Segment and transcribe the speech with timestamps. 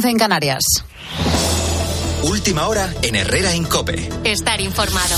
[0.00, 0.62] 11 en Canarias.
[2.22, 4.08] Última hora en Herrera en Cope.
[4.24, 5.16] Estar informado.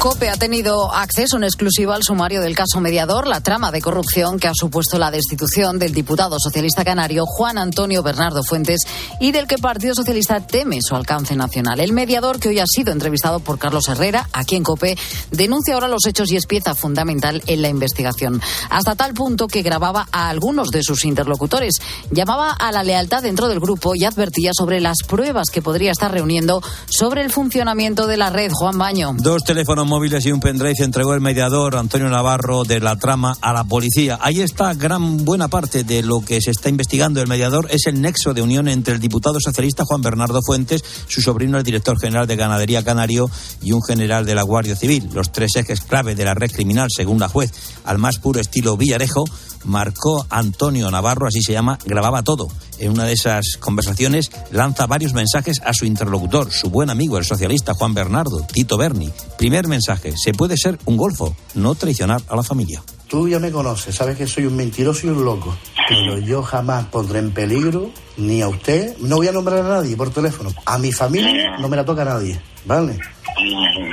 [0.00, 4.38] COPE ha tenido acceso en exclusiva al sumario del caso mediador, la trama de corrupción
[4.38, 8.86] que ha supuesto la destitución del diputado socialista canario Juan Antonio Bernardo Fuentes
[9.20, 11.80] y del que el Partido Socialista teme su alcance nacional.
[11.80, 14.96] El mediador, que hoy ha sido entrevistado por Carlos Herrera, aquí en COPE,
[15.32, 18.40] denuncia ahora los hechos y es pieza fundamental en la investigación.
[18.70, 21.74] Hasta tal punto que grababa a algunos de sus interlocutores,
[22.10, 26.10] llamaba a la lealtad dentro del grupo y advertía sobre las pruebas que podría estar
[26.10, 28.50] reuniendo sobre el funcionamiento de la red.
[28.50, 29.14] Juan Baño.
[29.18, 33.52] Dos teléfonos móviles y un pendrive entregó el mediador Antonio Navarro de la trama a
[33.52, 34.20] la policía.
[34.22, 37.20] Ahí está gran buena parte de lo que se está investigando.
[37.20, 41.20] El mediador es el nexo de unión entre el diputado socialista Juan Bernardo Fuentes, su
[41.20, 43.28] sobrino el director general de Ganadería Canario
[43.62, 45.10] y un general de la Guardia Civil.
[45.12, 47.52] Los tres ejes clave de la red criminal, según la juez,
[47.84, 49.24] al más puro estilo Villarejo,
[49.64, 52.48] marcó Antonio Navarro, así se llama, grababa todo.
[52.78, 57.24] En una de esas conversaciones lanza varios mensajes a su interlocutor, su buen amigo, el
[57.24, 59.10] socialista Juan Bernardo, Tito Berni.
[59.38, 62.82] Primer mensaje, se puede ser un golfo, no traicionar a la familia.
[63.08, 65.56] Tú ya me conoces, sabes que soy un mentiroso y un loco,
[65.88, 69.96] pero yo jamás pondré en peligro ni a usted, no voy a nombrar a nadie
[69.96, 72.98] por teléfono, a mi familia no me la toca a nadie, ¿vale?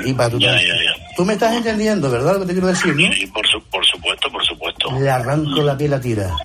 [0.06, 1.07] Y para tu Ya, ya, ya.
[1.18, 2.36] Tú me estás entendiendo, ¿verdad?
[2.36, 3.12] Lo que te quiero decir, ¿no?
[3.12, 4.92] Sí, por, su- por supuesto, por supuesto.
[5.00, 6.38] Le arranco la piel a tira.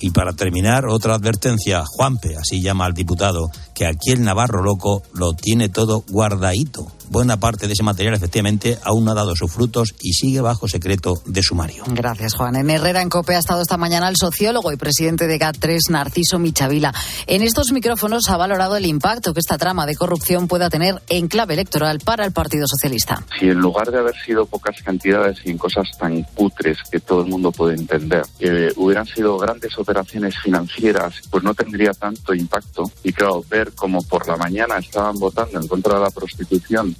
[0.00, 5.02] Y para terminar, otra advertencia, Juanpe, así llama al diputado, que aquí el Navarro loco
[5.14, 6.86] lo tiene todo guardadito.
[7.10, 10.68] Buena parte de ese material, efectivamente, aún no ha dado sus frutos y sigue bajo
[10.68, 11.82] secreto de sumario.
[11.88, 12.54] Gracias, Juan.
[12.54, 16.38] En Herrera, en COPE, ha estado esta mañana el sociólogo y presidente de GAT3, Narciso
[16.38, 16.94] Michavila.
[17.26, 21.26] En estos micrófonos ha valorado el impacto que esta trama de corrupción pueda tener en
[21.26, 23.24] clave electoral para el Partido Socialista.
[23.40, 27.22] si en lugar de haber sido pocas cantidades y en cosas tan cutres que todo
[27.22, 32.90] el mundo puede entender, eh, hubieran sido grandes operaciones financieras, pues no tendría tanto impacto.
[33.02, 36.94] Y claro, ver como por la mañana estaban votando en contra de la prostitución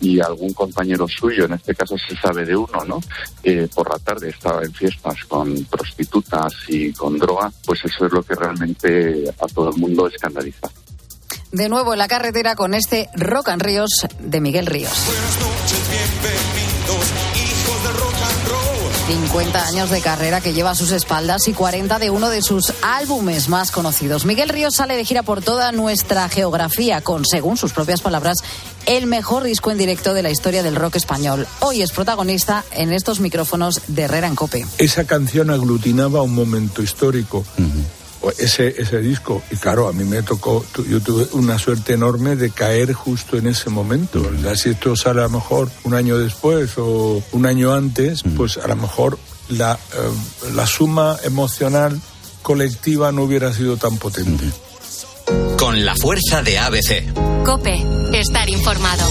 [0.00, 3.00] y algún compañero suyo, en este caso se sabe de uno, ¿no?
[3.42, 8.12] Eh, por la tarde estaba en fiestas con prostitutas y con droga, pues eso es
[8.12, 10.68] lo que realmente a todo el mundo escandaliza.
[11.50, 15.06] De nuevo en la carretera con este Rock and Ríos de Miguel Ríos.
[19.06, 22.72] 50 años de carrera que lleva a sus espaldas y 40 de uno de sus
[22.82, 24.24] álbumes más conocidos.
[24.24, 28.38] Miguel Ríos sale de gira por toda nuestra geografía con, según sus propias palabras,
[28.86, 31.46] el mejor disco en directo de la historia del rock español.
[31.60, 34.66] Hoy es protagonista en estos micrófonos de Herrera en Cope.
[34.78, 37.44] esa canción aglutinaba un momento histórico.
[38.38, 42.50] Ese, ese disco, y claro, a mí me tocó, yo tuve una suerte enorme de
[42.50, 44.22] caer justo en ese momento.
[44.54, 48.66] Si esto sale a lo mejor un año después o un año antes, pues a
[48.68, 52.00] lo mejor la, eh, la suma emocional
[52.42, 54.44] colectiva no hubiera sido tan potente.
[55.58, 57.12] Con la fuerza de ABC.
[57.44, 59.04] Cope, estar informado.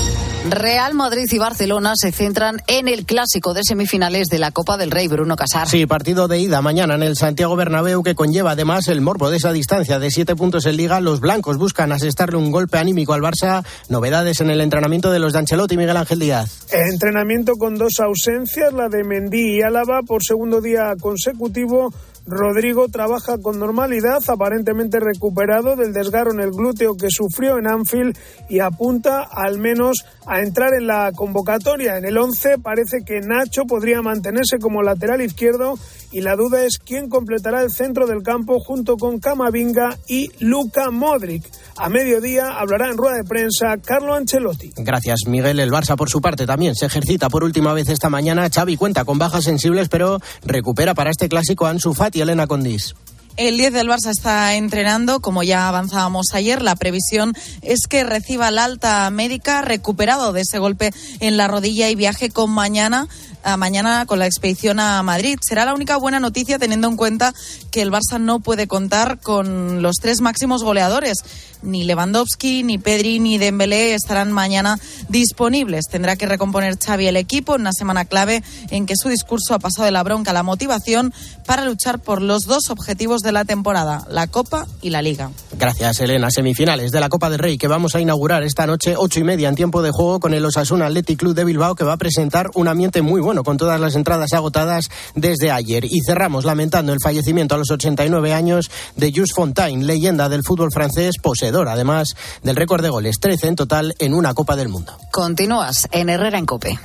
[0.49, 4.91] Real Madrid y Barcelona se centran en el clásico de semifinales de la Copa del
[4.91, 5.67] Rey, Bruno Casar.
[5.67, 9.37] Sí, partido de ida mañana en el Santiago Bernabéu que conlleva además el morbo de
[9.37, 11.01] esa distancia de siete puntos en Liga.
[11.01, 13.65] Los blancos buscan asestarle un golpe anímico al Barça.
[13.89, 16.67] Novedades en el entrenamiento de los de Ancelotti y Miguel Ángel Díaz.
[16.71, 21.91] Entrenamiento con dos ausencias, la de Mendy y Álava por segundo día consecutivo.
[22.25, 28.17] Rodrigo trabaja con normalidad, aparentemente recuperado del desgarro en el glúteo que sufrió en Anfield
[28.49, 31.97] y apunta al menos a entrar en la convocatoria.
[31.97, 35.75] En el 11 parece que Nacho podría mantenerse como lateral izquierdo
[36.11, 40.89] y la duda es quién completará el centro del campo junto con Camavinga y Luka
[40.89, 41.43] Modric.
[41.77, 44.71] A mediodía hablará en rueda de prensa Carlo Ancelotti.
[44.77, 45.59] Gracias, Miguel.
[45.59, 48.49] El Barça, por su parte, también se ejercita por última vez esta mañana.
[48.49, 52.47] Xavi cuenta con bajas sensibles, pero recupera para este clásico a Ansu Fati y Elena
[52.47, 52.95] Condis.
[53.37, 56.61] El 10 del Barça está entrenando, como ya avanzábamos ayer.
[56.61, 61.89] La previsión es que reciba la alta médica recuperado de ese golpe en la rodilla
[61.89, 63.09] y viaje con mañana
[63.57, 65.37] mañana con la expedición a Madrid.
[65.41, 67.33] Será la única buena noticia teniendo en cuenta
[67.71, 71.19] que el Barça no puede contar con los tres máximos goleadores.
[71.63, 74.79] Ni Lewandowski, ni Pedri, ni Dembélé estarán mañana
[75.09, 75.85] disponibles.
[75.89, 79.59] Tendrá que recomponer Xavi el equipo en una semana clave en que su discurso ha
[79.59, 81.13] pasado de la bronca a la motivación
[81.45, 85.31] para luchar por los dos objetivos de la temporada, la Copa y la Liga.
[85.57, 86.29] Gracias, Elena.
[86.29, 89.49] Semifinales de la Copa del Rey que vamos a inaugurar esta noche, ocho y media
[89.49, 92.49] en tiempo de juego con el Osasuna Athletic Club de Bilbao que va a presentar
[92.55, 95.85] un ambiente muy bueno con todas las entradas agotadas desde ayer.
[95.85, 100.71] Y cerramos lamentando el fallecimiento a los 89 años de Just Fontaine, leyenda del fútbol
[100.71, 104.97] francés, poseedor además del récord de goles, 13 en total en una Copa del Mundo.
[105.11, 106.79] Continúas en Herrera en Cope.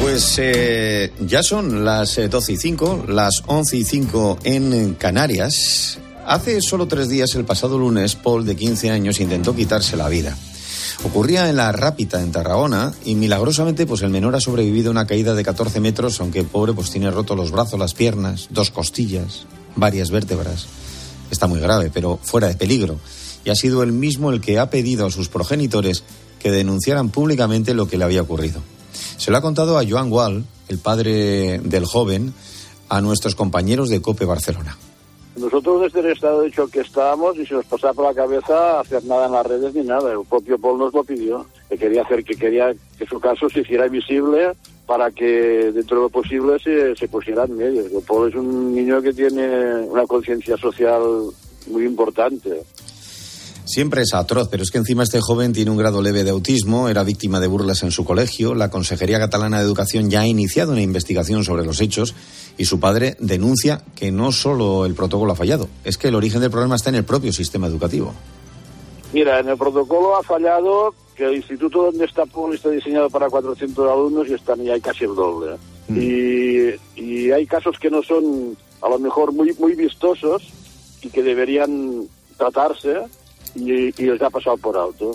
[0.00, 5.98] Pues eh, ya son las 12 y 5, las 11 y 5 en Canarias.
[6.26, 10.36] Hace solo tres días, el pasado lunes, Paul, de 15 años, intentó quitarse la vida.
[11.02, 15.06] Ocurría en la Rápita, en Tarragona, y milagrosamente, pues el menor ha sobrevivido a una
[15.06, 19.46] caída de 14 metros, aunque pobre pues tiene roto los brazos, las piernas, dos costillas,
[19.76, 20.66] varias vértebras.
[21.30, 22.98] Está muy grave, pero fuera de peligro.
[23.46, 26.04] Y ha sido él mismo el que ha pedido a sus progenitores
[26.38, 28.60] que denunciaran públicamente lo que le había ocurrido.
[29.16, 32.34] Se lo ha contado a Joan Wall, el padre del joven,
[32.90, 34.76] a nuestros compañeros de COPE Barcelona.
[35.36, 39.04] Nosotros desde el estado de choque estábamos y se nos pasaba por la cabeza hacer
[39.04, 40.12] nada en las redes ni nada.
[40.12, 43.60] El propio Paul nos lo pidió, que quería hacer, que quería que su caso se
[43.60, 44.52] hiciera visible
[44.86, 48.00] para que dentro de lo posible se, se pusiera en medio.
[48.00, 51.00] Paul es un niño que tiene una conciencia social
[51.68, 52.62] muy importante.
[53.70, 56.88] Siempre es atroz, pero es que encima este joven tiene un grado leve de autismo,
[56.88, 60.72] era víctima de burlas en su colegio, la Consejería Catalana de Educación ya ha iniciado
[60.72, 62.16] una investigación sobre los hechos
[62.60, 66.42] y su padre denuncia que no solo el protocolo ha fallado, es que el origen
[66.42, 68.12] del problema está en el propio sistema educativo.
[69.14, 73.30] Mira, en el protocolo ha fallado que el instituto donde está Paul está diseñado para
[73.30, 75.56] 400 alumnos y están y hay casi el doble.
[75.88, 75.98] Mm.
[76.02, 80.42] Y, y hay casos que no son a lo mejor muy, muy vistosos
[81.00, 83.00] y que deberían tratarse
[83.54, 85.12] y, y les ha pasado por alto.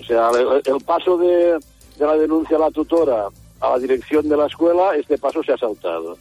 [0.00, 1.58] O sea, el, el paso de,
[1.98, 3.28] de, la denuncia a la tutora
[3.60, 6.16] a la dirección de la escuela, este paso se ha saltado.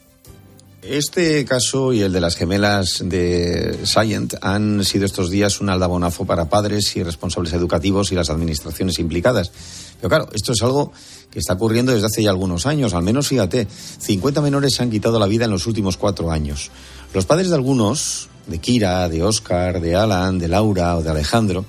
[0.88, 6.26] Este caso y el de las gemelas de Scient han sido estos días un aldabonazo
[6.26, 9.52] para padres y responsables educativos y las administraciones implicadas.
[9.98, 10.92] Pero claro, esto es algo
[11.32, 12.94] que está ocurriendo desde hace ya algunos años.
[12.94, 16.70] Al menos, fíjate, 50 menores se han quitado la vida en los últimos cuatro años.
[17.16, 21.66] Los padres de algunos de Kira, de Oscar, de Alan, de Laura o de Alejandro,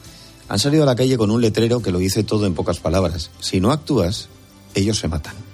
[0.46, 3.30] han salido a la calle con un letrero que lo dice todo en pocas palabras.
[3.40, 4.28] Si no actúas,
[4.74, 5.45] ellos se matan.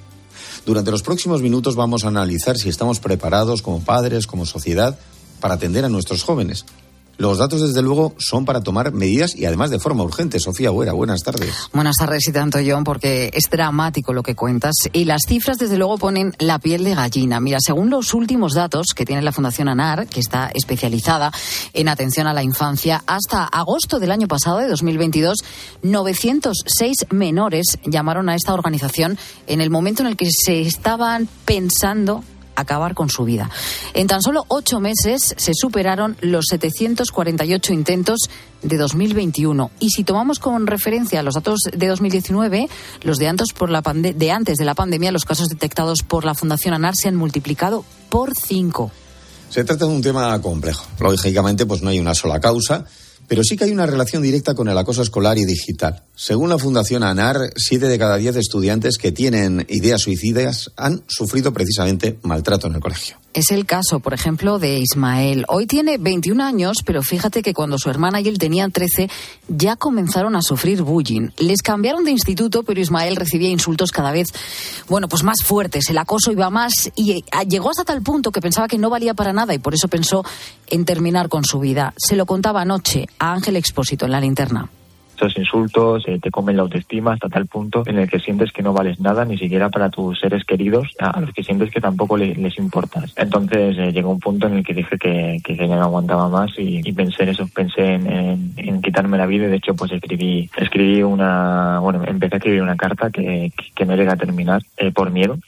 [0.65, 4.99] Durante los próximos minutos vamos a analizar si estamos preparados como padres, como sociedad,
[5.41, 6.65] para atender a nuestros jóvenes.
[7.19, 10.41] Los datos, desde luego, son para tomar medidas y además de forma urgente.
[10.41, 11.55] Sofía Buera, buenas tardes.
[11.73, 15.79] Buenas tardes y tanto, John, porque es dramático lo que cuentas y las cifras, desde
[15.79, 17.39] luego, ponen la piel de gallina.
[17.41, 21.33] Mira, según los últimos datos que tiene la Fundación ANAR, que está especializada
[21.73, 25.39] en atención a la infancia, hasta agosto del año pasado, de 2022,
[25.83, 32.25] 906 menores llamaron a esta organización en el momento en el que se estaban pensando
[32.63, 33.51] acabar con su vida.
[33.95, 38.21] En tan solo ocho meses se superaron los 748 intentos
[38.63, 39.71] de 2021.
[39.81, 42.69] Y si tomamos como referencia los datos de 2019,
[43.03, 46.35] los de antes, por la de antes de la pandemia, los casos detectados por la
[46.35, 48.91] Fundación ANAR se han multiplicado por cinco.
[49.51, 50.87] Se trata de un tema complejo.
[50.99, 52.87] Lógicamente, pues no hay una sola causa
[53.33, 56.05] pero sí que hay una relación directa con el acoso escolar y digital.
[56.15, 61.51] Según la Fundación ANAR, siete de cada diez estudiantes que tienen ideas suicidas han sufrido
[61.55, 63.22] precisamente maltrato en el colegio.
[63.35, 65.47] Es el caso, por ejemplo, de Ismael.
[65.49, 69.09] Hoy tiene 21 años, pero fíjate que cuando su hermana y él tenían 13,
[69.49, 71.31] ya comenzaron a sufrir bullying.
[71.39, 74.29] Les cambiaron de instituto, pero Ismael recibía insultos cada vez,
[74.87, 75.89] bueno, pues más fuertes.
[75.89, 79.15] El acoso iba más y eh, llegó hasta tal punto que pensaba que no valía
[79.15, 80.25] para nada y por eso pensó
[80.67, 81.95] en terminar con su vida.
[81.97, 84.69] Se lo contaba anoche a Ángel Expósito en la linterna
[85.23, 88.63] estos insultos eh, te comen la autoestima hasta tal punto en el que sientes que
[88.63, 92.17] no vales nada ni siquiera para tus seres queridos a los que sientes que tampoco
[92.17, 93.13] les importas.
[93.17, 96.51] Entonces eh, llegó un punto en el que dije que, que, ya no aguantaba más
[96.59, 101.05] y, pensé en eso, pensé en, quitarme la vida y de hecho pues escribí, escribí
[101.05, 105.13] una, bueno, empecé a escribir una carta que, que no llega a terminar eh, por
[105.13, 105.39] miedo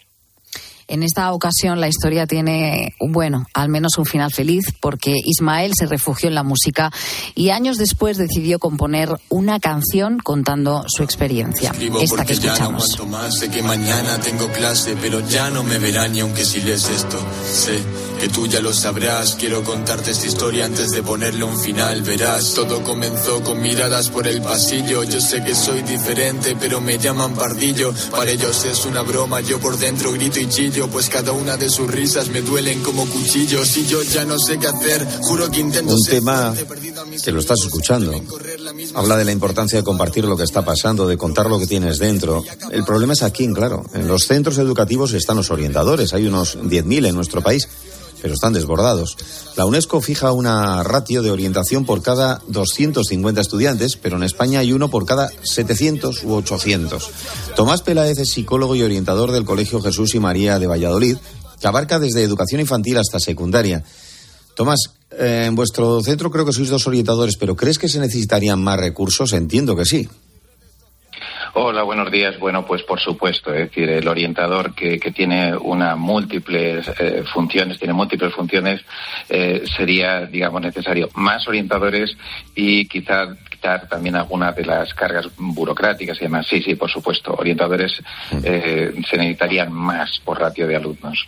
[0.88, 5.86] en esta ocasión la historia tiene, bueno, al menos un final feliz porque Ismael se
[5.86, 6.90] refugió en la música
[7.34, 11.72] y años después decidió componer una canción contando su experiencia.
[12.00, 12.90] Esta que escuchamos.
[12.90, 16.44] Ya no más, sé que mañana tengo clase, pero ya no me verán ni aunque
[16.44, 17.18] si lees esto.
[17.50, 17.80] Sé
[18.20, 19.36] que tú ya lo sabrás.
[19.36, 22.02] Quiero contarte esta historia antes de ponerle un final.
[22.02, 25.02] Verás, todo comenzó con miradas por el pasillo.
[25.04, 27.92] Yo sé que soy diferente, pero me llaman pardillo.
[28.10, 31.70] Para ellos es una broma, yo por dentro grito y chillo pues cada una de
[31.70, 35.60] sus risas me duelen como cuchillos y yo ya no sé qué hacer, juro que
[35.60, 36.52] intento Un tema
[37.22, 38.12] que lo estás escuchando.
[38.94, 41.98] Habla de la importancia de compartir lo que está pasando, de contar lo que tienes
[41.98, 42.42] dentro.
[42.72, 43.84] El problema es aquí, claro.
[43.94, 46.12] En los centros educativos están los orientadores.
[46.12, 47.68] Hay unos 10.000 en nuestro país
[48.24, 49.18] pero están desbordados.
[49.54, 54.72] La UNESCO fija una ratio de orientación por cada 250 estudiantes, pero en España hay
[54.72, 57.10] uno por cada 700 u 800.
[57.54, 61.18] Tomás Peláez es psicólogo y orientador del Colegio Jesús y María de Valladolid,
[61.60, 63.84] que abarca desde educación infantil hasta secundaria.
[64.56, 68.58] Tomás, eh, en vuestro centro creo que sois dos orientadores, pero ¿crees que se necesitarían
[68.64, 69.34] más recursos?
[69.34, 70.08] Entiendo que sí.
[71.56, 72.36] Hola, buenos días.
[72.40, 77.78] Bueno, pues por supuesto, es decir, el orientador que, que tiene una múltiples eh, funciones,
[77.78, 78.80] tiene múltiples funciones,
[79.28, 82.16] eh, sería, digamos, necesario más orientadores
[82.56, 86.44] y quizás quitar también algunas de las cargas burocráticas y demás.
[86.50, 87.92] Sí, sí, por supuesto, orientadores
[88.42, 91.24] eh, se necesitarían más por ratio de alumnos.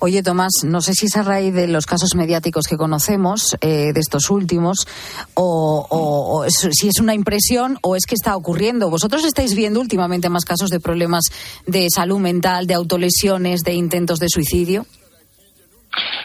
[0.00, 3.92] Oye, Tomás, no sé si es a raíz de los casos mediáticos que conocemos, eh,
[3.94, 4.86] de estos últimos,
[5.34, 8.90] o, o- o si es una impresión o es que está ocurriendo.
[8.90, 11.24] ¿Vosotros estáis viendo últimamente más casos de problemas
[11.66, 14.86] de salud mental, de autolesiones, de intentos de suicidio?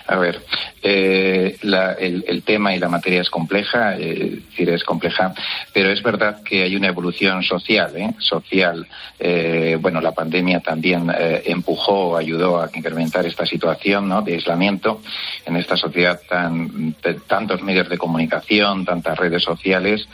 [0.07, 0.41] A ver,
[0.81, 5.33] eh, el, tema y la materia es compleja, eh, es decir, es compleja,
[5.73, 8.13] pero es verdad que hay una evolución social, ¿eh?
[8.19, 8.87] social.
[9.19, 14.21] eh, bueno, la pandemia también eh, empujó, ayudó a incrementar esta situación ¿no?
[14.21, 15.01] de aislamiento
[15.45, 16.95] en esta sociedad tan
[17.27, 20.07] tantos medios de comunicación, tantas redes sociales.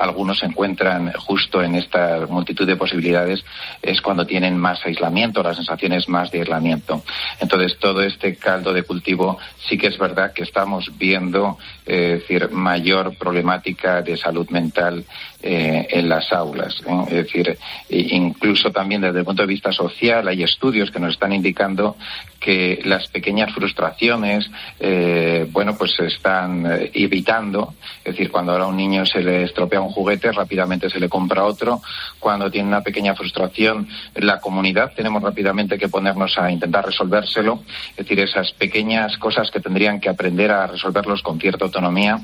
[0.00, 3.44] algunos se encuentran justo en esta multitud de posibilidades
[3.82, 7.02] es cuando tienen más aislamiento, las sensaciones más de aislamiento.
[7.40, 9.38] Entonces, todo este caldo de cultivo
[9.68, 15.04] sí que es verdad que estamos viendo eh, decir, mayor problemática de salud mental
[15.42, 16.82] eh, en las aulas.
[16.86, 17.02] ¿eh?
[17.08, 21.32] Es decir, incluso también desde el punto de vista social hay estudios que nos están
[21.32, 21.96] indicando
[22.46, 24.48] que las pequeñas frustraciones,
[24.78, 27.74] eh, bueno, pues se están eh, evitando.
[28.04, 31.08] Es decir, cuando ahora a un niño se le estropea un juguete, rápidamente se le
[31.08, 31.82] compra otro.
[32.20, 37.64] Cuando tiene una pequeña frustración, la comunidad tenemos rápidamente que ponernos a intentar resolvérselo.
[37.90, 42.20] Es decir, esas pequeñas cosas que tendrían que aprender a resolverlos con cierta autonomía,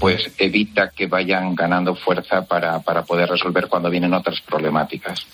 [0.00, 5.24] pues evita que vayan ganando fuerza para, para poder resolver cuando vienen otras problemáticas.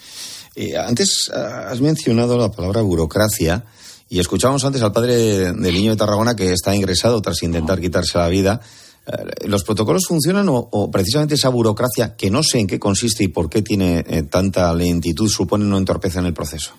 [0.55, 3.65] Eh, antes ah, has mencionado la palabra burocracia
[4.09, 8.19] y escuchábamos antes al padre del niño de Tarragona que está ingresado tras intentar quitarse
[8.19, 8.61] la vida.
[9.07, 13.29] Eh, ¿Los protocolos funcionan o, precisamente esa burocracia, que no sé en qué consiste y
[13.29, 16.75] por qué tiene eh, tanta lentitud, supone no entorpece en el proceso?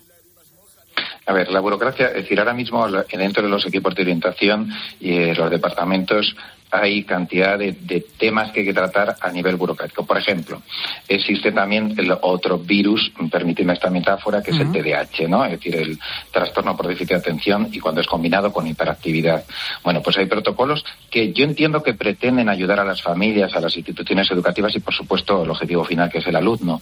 [1.26, 4.68] A ver, la burocracia, es decir, ahora mismo dentro de los equipos de orientación
[5.00, 6.36] y eh, los departamentos
[6.72, 10.06] hay cantidad de, de temas que hay que tratar a nivel burocrático.
[10.06, 10.62] Por ejemplo,
[11.08, 15.46] existe también el otro virus, permíteme esta metáfora, que es el TDAH, ¿no?
[15.46, 16.00] Es decir, el
[16.32, 19.44] trastorno por déficit de atención y cuando es combinado con hiperactividad.
[19.84, 23.76] Bueno, pues hay protocolos que yo entiendo que pretenden ayudar a las familias, a las
[23.76, 26.82] instituciones educativas y, por supuesto, el objetivo final, que es el alumno.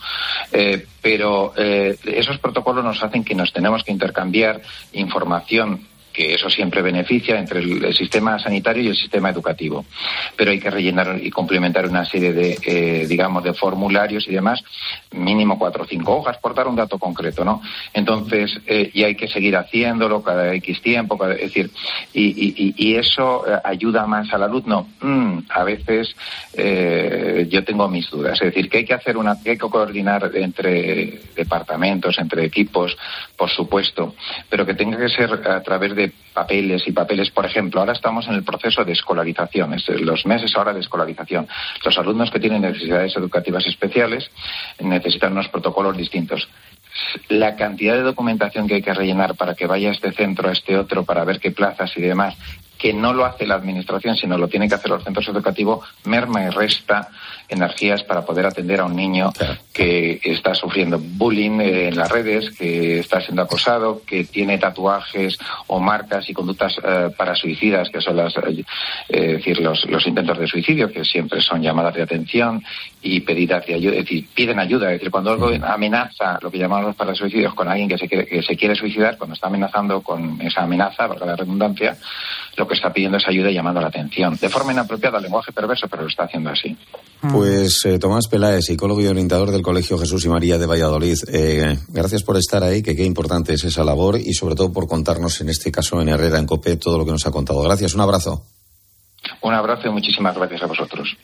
[0.51, 4.61] Eh, pero eh, esos protocolos nos hacen que nos tenemos que intercambiar
[4.93, 9.85] información que eso siempre beneficia entre el, sistema sanitario y el sistema educativo.
[10.35, 14.63] Pero hay que rellenar y complementar una serie de, eh, digamos, de formularios y demás,
[15.11, 17.61] mínimo cuatro o cinco hojas, por dar un dato concreto, ¿no?
[17.93, 21.71] Entonces, eh, y hay que seguir haciéndolo cada X tiempo, es decir,
[22.13, 24.87] y, eso eh, ayuda más al alumno.
[25.01, 26.15] Mm, a veces
[26.53, 28.41] eh, yo tengo mis dudas.
[28.41, 32.97] Es decir, que hay que hacer una, que hay que coordinar entre departamentos, entre equipos,
[33.35, 34.15] por supuesto,
[34.49, 37.29] pero que tenga que ser a través de papeles y papeles.
[37.29, 41.47] Por ejemplo, ahora estamos en el proceso de escolarización, es los meses ahora de escolarización.
[41.83, 44.29] Los alumnos que tienen necesidades educativas especiales
[44.97, 46.47] necesitan unos protocolos distintos.
[47.29, 50.53] La cantidad de documentación que hay que rellenar para que vaya a este centro, a
[50.53, 52.35] este otro, para ver qué plazas y demás,
[52.77, 56.43] que no lo hace la administración, sino lo tienen que hacer los centros educativos, merma
[56.43, 57.09] y resta
[57.49, 59.31] energías para poder atender a un niño
[59.73, 65.37] que está sufriendo bullying eh, en las redes, que está siendo acosado, que tiene tatuajes
[65.67, 68.63] o marcas y conductas eh, para suicidas, que son las, eh,
[69.09, 72.63] eh, decir, los, los intentos de suicidio, que siempre son llamadas de atención
[73.01, 76.57] y pedidas de ayuda, es decir, piden ayuda, es decir, cuando algo amenaza, lo que
[76.57, 80.01] llamamos para suicidios, con alguien que se quiere, que se quiere suicidar, cuando está amenazando
[80.01, 81.97] con esa amenaza, valga la redundancia,
[82.57, 84.37] lo que está pidiendo es ayuda y llamando la atención.
[84.39, 86.75] De forma inapropiada, lenguaje perverso, pero lo está haciendo así.
[87.31, 91.77] Pues eh, Tomás Peláez, psicólogo y orientador del Colegio Jesús y María de Valladolid, eh,
[91.89, 95.41] gracias por estar ahí, que qué importante es esa labor y sobre todo por contarnos
[95.41, 97.61] en este caso en Herrera, en COPE, todo lo que nos ha contado.
[97.61, 98.43] Gracias, un abrazo.
[99.41, 101.15] Un abrazo y muchísimas gracias a vosotros.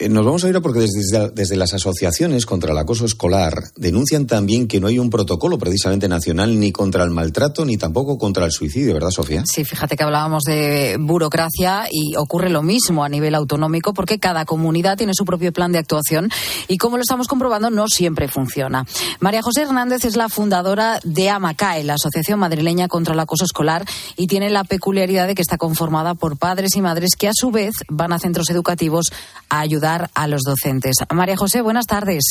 [0.00, 3.64] Eh, Nos vamos a ir a porque desde, desde las asociaciones contra el acoso escolar
[3.76, 8.16] denuncian también que no hay un protocolo precisamente nacional ni contra el maltrato ni tampoco
[8.16, 9.42] contra el suicidio, ¿verdad, Sofía?
[9.44, 14.46] Sí, fíjate que hablábamos de burocracia y ocurre lo mismo a nivel autonómico porque cada
[14.46, 16.30] comunidad tiene su propio plan de actuación
[16.66, 18.86] y como lo estamos comprobando no siempre funciona.
[19.20, 23.84] María José Hernández es la fundadora de AMACAE, la Asociación Madrileña contra el Acoso Escolar
[24.16, 27.50] y tiene la peculiaridad de que está conformada por padres y madres que a su
[27.50, 29.12] vez van a centros educativos
[29.50, 30.96] a ayudar a los docentes.
[31.12, 32.22] María José, buenas tardes.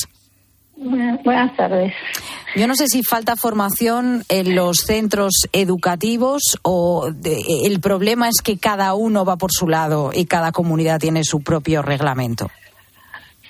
[0.82, 1.94] Buenas tardes.
[2.56, 8.42] Yo no sé si falta formación en los centros educativos o de- el problema es
[8.42, 12.50] que cada uno va por su lado y cada comunidad tiene su propio reglamento.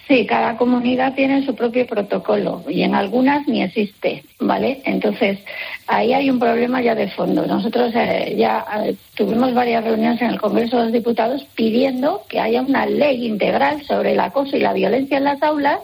[0.09, 4.81] Sí, cada comunidad tiene su propio protocolo y en algunas ni existe, ¿vale?
[4.83, 5.37] Entonces,
[5.85, 7.45] ahí hay un problema ya de fondo.
[7.45, 12.39] Nosotros eh, ya eh, tuvimos varias reuniones en el Congreso de los Diputados pidiendo que
[12.39, 15.79] haya una ley integral sobre el acoso y la violencia en las aulas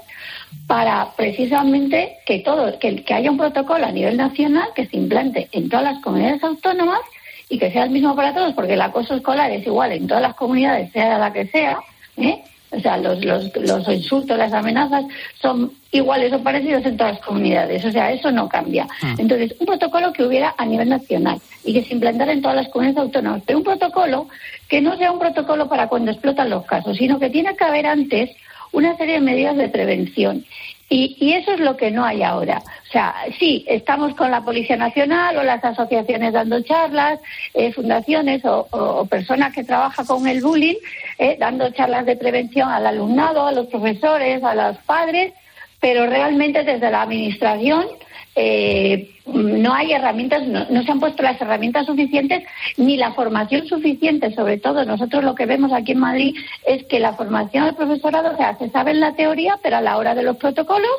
[0.66, 5.50] para precisamente que todo, que, que haya un protocolo a nivel nacional que se implante
[5.52, 7.02] en todas las comunidades autónomas
[7.48, 10.24] y que sea el mismo para todos, porque el acoso escolar es igual en todas
[10.24, 11.78] las comunidades, sea la que sea,
[12.18, 12.42] ¿eh?
[12.72, 15.06] O sea, los, los, los insultos, las amenazas
[15.42, 17.86] son iguales o parecidos en todas las comunidades.
[17.86, 18.88] O sea, eso no cambia.
[19.02, 19.16] Ah.
[19.18, 22.70] Entonces, un protocolo que hubiera a nivel nacional y que se implantara en todas las
[22.70, 23.44] comunidades autónomas.
[23.46, 24.28] Pero un protocolo
[24.68, 27.86] que no sea un protocolo para cuando explotan los casos, sino que tiene que haber
[27.86, 28.32] antes
[28.72, 30.46] una serie de medidas de prevención.
[30.88, 32.62] Y, y, eso es lo que no hay ahora.
[32.88, 37.20] O sea, sí, estamos con la Policía Nacional o las asociaciones dando charlas,
[37.56, 40.76] eh, fundaciones o, personas que trabajan con el bullying,
[41.18, 45.34] eh, dando charlas de prevención al alumnado, a los profesores, a los padres,
[45.80, 47.88] pero realmente desde la Administración
[48.36, 52.44] eh, no hay herramientas, no, se han puesto las herramientas suficientes
[52.78, 54.34] ni la formación suficiente.
[54.36, 58.36] Sobre todo, nosotros lo que vemos aquí en Madrid es que la formación del profesorado
[58.60, 60.92] se sabe en la teoría, pero a la hora de los protocolos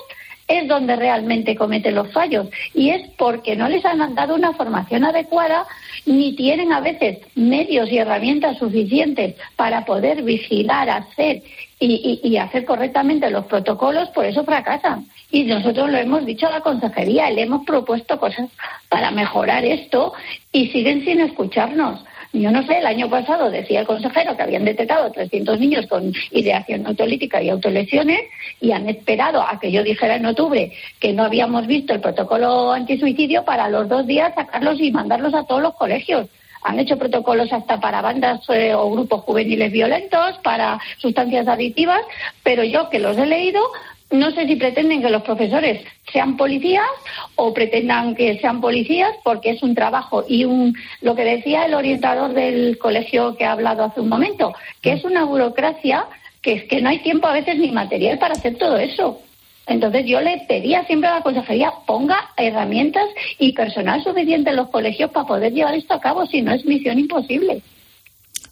[0.48, 2.48] es donde realmente cometen los fallos.
[2.72, 5.66] Y es porque no les han dado una formación adecuada
[6.04, 11.42] ni tienen a veces medios y herramientas suficientes para poder vigilar, hacer
[11.78, 15.06] y, y, y hacer correctamente los protocolos, por eso fracasan.
[15.30, 18.49] Y nosotros lo hemos dicho a la consejería, le hemos propuesto cosas
[18.88, 20.12] para mejorar esto
[20.52, 22.04] y siguen sin escucharnos.
[22.33, 26.12] Yo no sé, el año pasado decía el consejero que habían detectado 300 niños con
[26.33, 28.21] ideación autolítica y autolesiones
[28.61, 32.73] y han esperado a que yo dijera en octubre que no habíamos visto el protocolo
[32.73, 36.28] antisuicidio para los dos días sacarlos y mandarlos a todos los colegios.
[36.66, 42.00] Han hecho protocolos hasta para bandas eh, o grupos juveniles violentos, para sustancias adictivas,
[42.42, 43.62] pero yo que los he leído
[44.11, 46.87] no sé si pretenden que los profesores sean policías
[47.35, 51.75] o pretendan que sean policías porque es un trabajo y un lo que decía el
[51.75, 56.06] orientador del colegio que ha hablado hace un momento, que es una burocracia
[56.40, 59.21] que es que no hay tiempo a veces ni material para hacer todo eso.
[59.66, 63.06] Entonces yo le pedía siempre a la consejería ponga herramientas
[63.38, 66.64] y personal suficiente en los colegios para poder llevar esto a cabo, si no es
[66.64, 67.62] misión imposible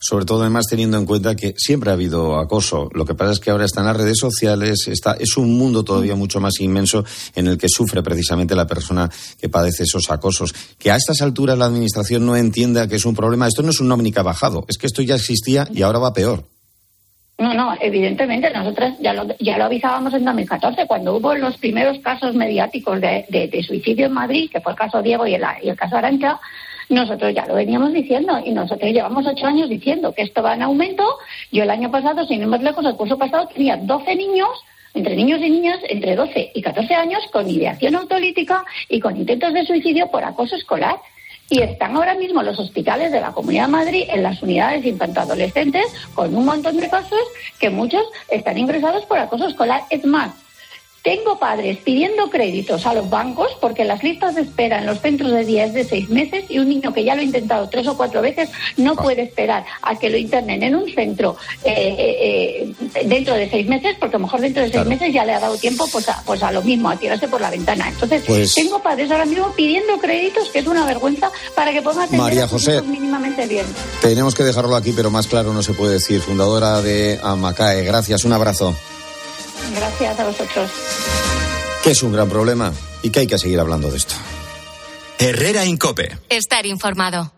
[0.05, 2.91] sobre todo además teniendo en cuenta que siempre ha habido acoso.
[2.93, 6.15] Lo que pasa es que ahora están las redes sociales, está, es un mundo todavía
[6.15, 10.55] mucho más inmenso en el que sufre precisamente la persona que padece esos acosos.
[10.79, 13.49] Que a estas alturas la Administración no entienda que es un problema.
[13.49, 16.45] Esto no es un ha bajado, es que esto ya existía y ahora va peor.
[17.37, 21.99] No, no, evidentemente nosotros ya lo, ya lo avisábamos en 2014, cuando hubo los primeros
[21.99, 25.45] casos mediáticos de, de, de suicidio en Madrid, que fue el caso Diego y el,
[25.63, 26.39] y el caso Arancha,
[26.89, 30.63] nosotros ya lo veníamos diciendo y nosotros llevamos ocho años diciendo que esto va en
[30.63, 31.05] aumento.
[31.51, 34.51] Yo el año pasado, sin ir más lejos, el curso pasado tenía 12 niños,
[34.93, 39.53] entre niños y niñas, entre 12 y 14 años, con ideación autolítica y con intentos
[39.55, 40.97] de suicidio por acoso escolar.
[41.51, 45.87] Y están ahora mismo los hospitales de la Comunidad de Madrid en las unidades infantoadolescentes
[46.15, 47.21] con un montón de casos
[47.59, 49.83] que muchos están ingresados por acoso escolar.
[49.91, 50.33] Es más,
[51.05, 55.31] tengo padres pidiendo créditos a los bancos porque las listas de espera en los centros
[55.31, 57.87] de día es de seis meses y un niño que ya lo ha intentado tres
[57.87, 63.05] o cuatro veces no puede esperar a que lo internen en un centro eh, eh,
[63.05, 64.89] dentro de seis meses porque a lo mejor dentro de seis claro.
[64.89, 67.41] meses ya le ha dado tiempo pues a, pues a lo mismo, a tirarse por
[67.41, 67.89] la ventana.
[67.91, 72.01] Entonces, pues, tengo padres ahora mismo pidiendo créditos, que es una vergüenza, para que puedan
[72.01, 73.67] atender María José, mínimamente bien.
[74.01, 76.23] Tenemos que dejarlo aquí, pero más claro no se puede decir.
[76.23, 78.75] Fundadora de Amacae, gracias, un abrazo.
[79.75, 80.71] Gracias a vosotros.
[81.83, 82.73] Que es un gran problema
[83.03, 84.15] y que hay que seguir hablando de esto.
[85.19, 86.19] Herrera Incope.
[86.29, 87.33] Estar informado.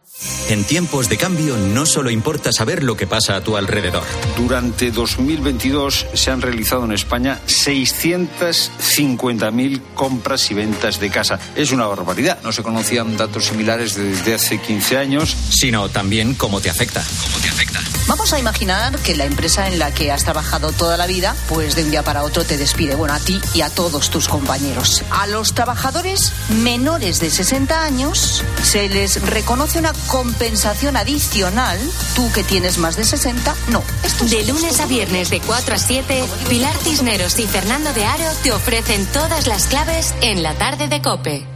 [0.49, 4.05] En tiempos de cambio no solo importa saber lo que pasa a tu alrededor.
[4.37, 11.41] Durante 2022 se han realizado en España 650.000 compras y ventas de casa.
[11.57, 12.39] Es una barbaridad.
[12.45, 15.35] No se conocían datos similares desde hace 15 años.
[15.51, 17.05] Sino también cómo te afecta.
[17.25, 17.81] Cómo te afecta.
[18.07, 21.75] Vamos a imaginar que la empresa en la que has trabajado toda la vida, pues
[21.75, 22.95] de un día para otro te despide.
[22.95, 25.03] Bueno, a ti y a todos tus compañeros.
[25.11, 26.33] A los trabajadores
[26.63, 30.36] menores de 60 años se les reconoce una compensación
[30.97, 31.79] adicional.
[32.15, 33.83] Tú que tienes más de 60, no.
[34.03, 38.31] Esto de lunes a viernes de 4 a 7, Pilar Cisneros y Fernando de Aro
[38.43, 41.56] te ofrecen todas las claves en la tarde de Cope.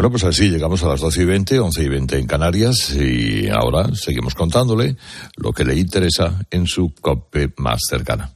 [0.00, 3.50] Bueno, pues así llegamos a las 12 y 20, 11 y 20 en Canarias y
[3.50, 4.96] ahora seguimos contándole
[5.36, 8.34] lo que le interesa en su COPE más cercana.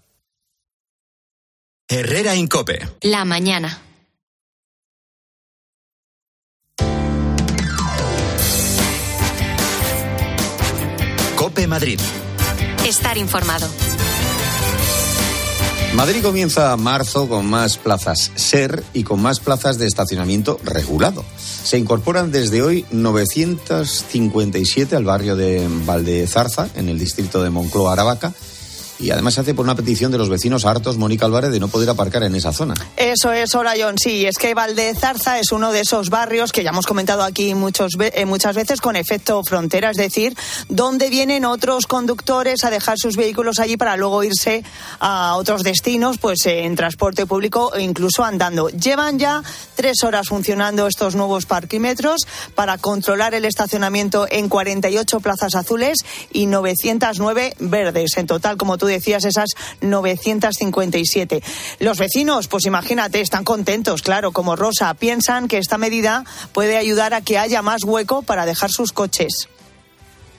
[1.89, 2.87] Herrera Incope.
[3.01, 3.79] La mañana.
[11.35, 11.99] Cope Madrid.
[12.87, 13.69] Estar informado.
[15.95, 21.25] Madrid comienza marzo con más plazas SER y con más plazas de estacionamiento regulado.
[21.39, 28.35] Se incorporan desde hoy 957 al barrio de Valdezarza, en el distrito de Moncloa, Aravaca
[28.99, 31.69] y además se hace por una petición de los vecinos hartos, Mónica Álvarez, de no
[31.69, 32.75] poder aparcar en esa zona.
[32.97, 34.27] Eso es, Orayón, sí.
[34.27, 38.25] Es que Valdezarza es uno de esos barrios que ya hemos comentado aquí muchos, eh,
[38.27, 40.37] muchas veces con efecto frontera, es decir,
[40.69, 44.65] donde vienen otros conductores a dejar sus vehículos allí para luego irse
[45.01, 48.69] a otros destinos, pues en transporte público o incluso andando.
[48.69, 49.43] Llevan ya
[49.75, 52.23] tres horas funcionando estos nuevos parquímetros
[52.55, 55.99] para controlar el estacionamiento en 48 plazas azules
[56.33, 58.17] y 909 verdes.
[58.17, 61.43] En total, como tú decías, esas 957.
[61.81, 64.95] Los vecinos, pues imagínate, están contentos, claro, como Rosa.
[64.95, 69.49] Piensan que esta medida puede ayudar a que haya más hueco para dejar sus coches.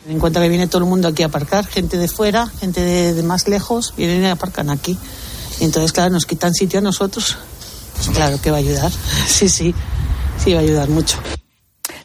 [0.07, 3.23] En cuenta que viene todo el mundo aquí a aparcar, gente de fuera, gente de,
[3.23, 4.97] más lejos, vienen y aparcan aquí.
[5.59, 7.37] Y entonces, claro, nos quitan sitio a nosotros.
[7.95, 8.91] Pues claro que va a ayudar.
[9.27, 9.73] Sí, sí,
[10.43, 11.17] sí va a ayudar mucho.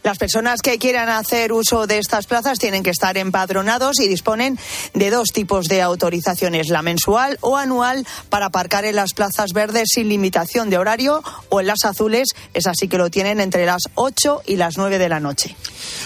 [0.02, 4.58] Las personas que quieran hacer uso de estas plazas tienen que estar empadronados y disponen
[4.94, 9.88] de dos tipos de autorizaciones, la mensual o anual para aparcar en las plazas verdes
[9.94, 13.82] sin limitación de horario o en las azules, es así que lo tienen entre las
[13.94, 15.54] 8 y las 9 de la noche.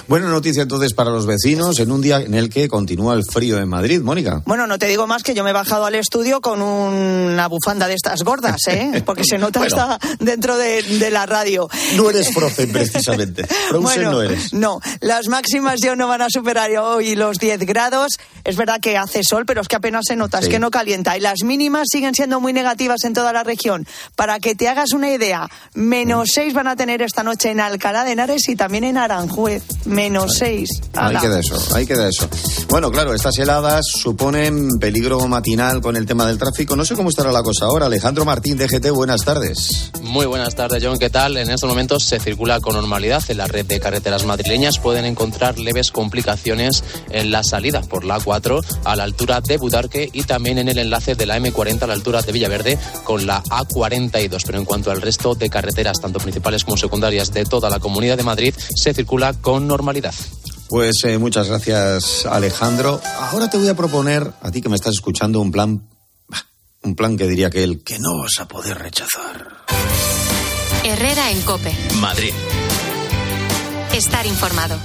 [0.09, 3.59] Buena noticia entonces para los vecinos en un día en el que continúa el frío
[3.59, 4.43] en Madrid, Mónica.
[4.45, 7.87] Bueno, no te digo más que yo me he bajado al estudio con una bufanda
[7.87, 9.03] de estas gordas, ¿eh?
[9.07, 11.69] porque se nota hasta dentro de, la radio.
[11.97, 13.47] No eres profe, precisamente.
[13.85, 14.53] bueno, no eres.
[14.53, 18.19] No, las máximas ya no van a superar hoy los 10 grados.
[18.45, 21.17] Es verdad que hace sol, pero es que apenas se nota, es que no calienta.
[21.17, 23.87] Y las mínimas siguen siendo muy negativas en toda la región.
[24.17, 28.05] Para que te hagas una idea, menos 6 van a tener esta noche en Alcalá
[28.05, 29.63] de Henares y también en Aranjuez.
[29.87, 30.69] Menos 6.
[30.95, 32.29] Ahí queda eso, ahí queda eso.
[32.69, 36.77] Bueno, claro, estas heladas suponen peligro matinal con el tema del tráfico.
[36.77, 37.87] No sé cómo estará la cosa ahora.
[37.87, 39.91] Alejandro Martín, DGT, buenas tardes.
[40.03, 40.99] Muy buenas tardes, John.
[40.99, 41.37] ¿Qué tal?
[41.37, 44.79] En estos momentos se circula con normalidad en la red de carreteras madrileñas.
[44.79, 50.09] Pueden encontrar leves complicaciones en la salida por la A4 a la altura de Budarque
[50.13, 53.43] y también en el enlace de la M40 a la altura de Villaverde con la
[53.45, 54.43] A42.
[54.45, 58.17] Pero en cuanto al resto de carreteras, tanto principales como secundarias de toda la comunidad
[58.17, 60.15] de Madrid, se circula con normalidad.
[60.69, 63.01] Pues eh, muchas gracias, Alejandro.
[63.19, 65.89] Ahora te voy a proponer, a ti que me estás escuchando, un plan,
[66.83, 69.65] un plan que diría que el que no vas a poder rechazar.
[70.85, 71.73] Herrera en Cope.
[72.01, 72.33] Madrid.
[73.95, 74.77] Estar informado.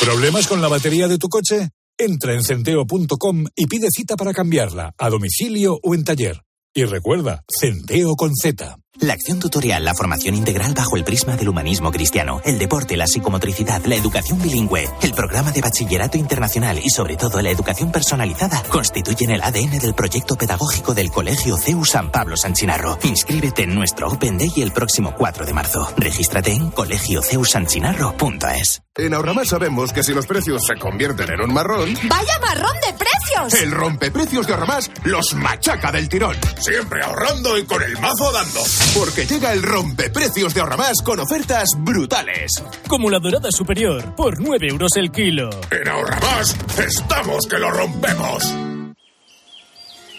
[0.00, 1.68] ¿Problemas con la batería de tu coche?
[1.96, 6.42] Entra en centeo.com y pide cita para cambiarla, a domicilio o en taller.
[6.74, 8.81] Y recuerda, Centeo con Z.
[9.00, 13.06] La acción tutorial, la formación integral bajo el prisma del humanismo cristiano, el deporte, la
[13.06, 18.62] psicomotricidad, la educación bilingüe, el programa de bachillerato internacional y sobre todo la educación personalizada
[18.68, 22.98] constituyen el ADN del proyecto pedagógico del Colegio CEU San Pablo San Chinarro.
[23.02, 25.90] Inscríbete en nuestro Open Day el próximo 4 de marzo.
[25.96, 28.82] Regístrate en colegioceusanchinarro.es.
[28.94, 31.94] En Ahorramás sabemos que si los precios se convierten en un marrón...
[32.04, 33.54] ¡Vaya marrón de precios!
[33.62, 36.36] El rompeprecios de Ahorramás los machaca del tirón.
[36.60, 38.60] Siempre ahorrando y con el mazo dando.
[38.94, 42.52] Porque llega el rompeprecios de Ahorramás con ofertas brutales.
[42.88, 45.48] Como la dorada superior, por 9 euros el kilo.
[45.70, 48.54] En Ahorramás, estamos que lo rompemos.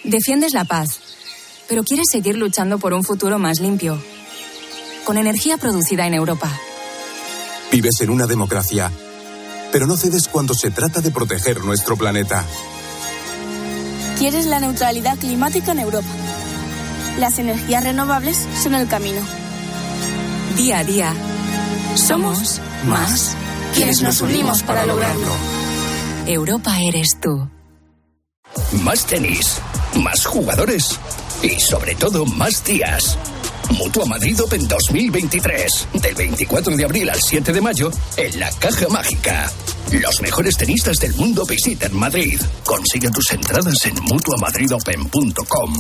[0.04, 1.00] Defiendes la paz,
[1.70, 4.02] pero quieres seguir luchando por un futuro más limpio.
[5.06, 6.52] Con energía producida en Europa.
[7.72, 8.92] Vives en una democracia,
[9.72, 12.44] pero no cedes cuando se trata de proteger nuestro planeta.
[14.18, 16.08] Quieres la neutralidad climática en Europa
[17.18, 19.22] las energías renovables son el camino.
[20.58, 21.14] Día a día,
[21.96, 23.36] somos más
[23.74, 25.32] quienes nos unimos para lograrlo.
[26.26, 27.50] Europa eres tú.
[28.84, 29.60] Más tenis,
[30.02, 31.00] más jugadores
[31.42, 33.18] y sobre todo más días.
[33.72, 35.88] Mutua Madrid Open 2023.
[35.94, 39.52] Del 24 de abril al 7 de mayo en la Caja Mágica.
[39.92, 42.40] Los mejores tenistas del mundo visitan Madrid.
[42.64, 45.74] Consigue tus entradas en mutuamadridopen.com.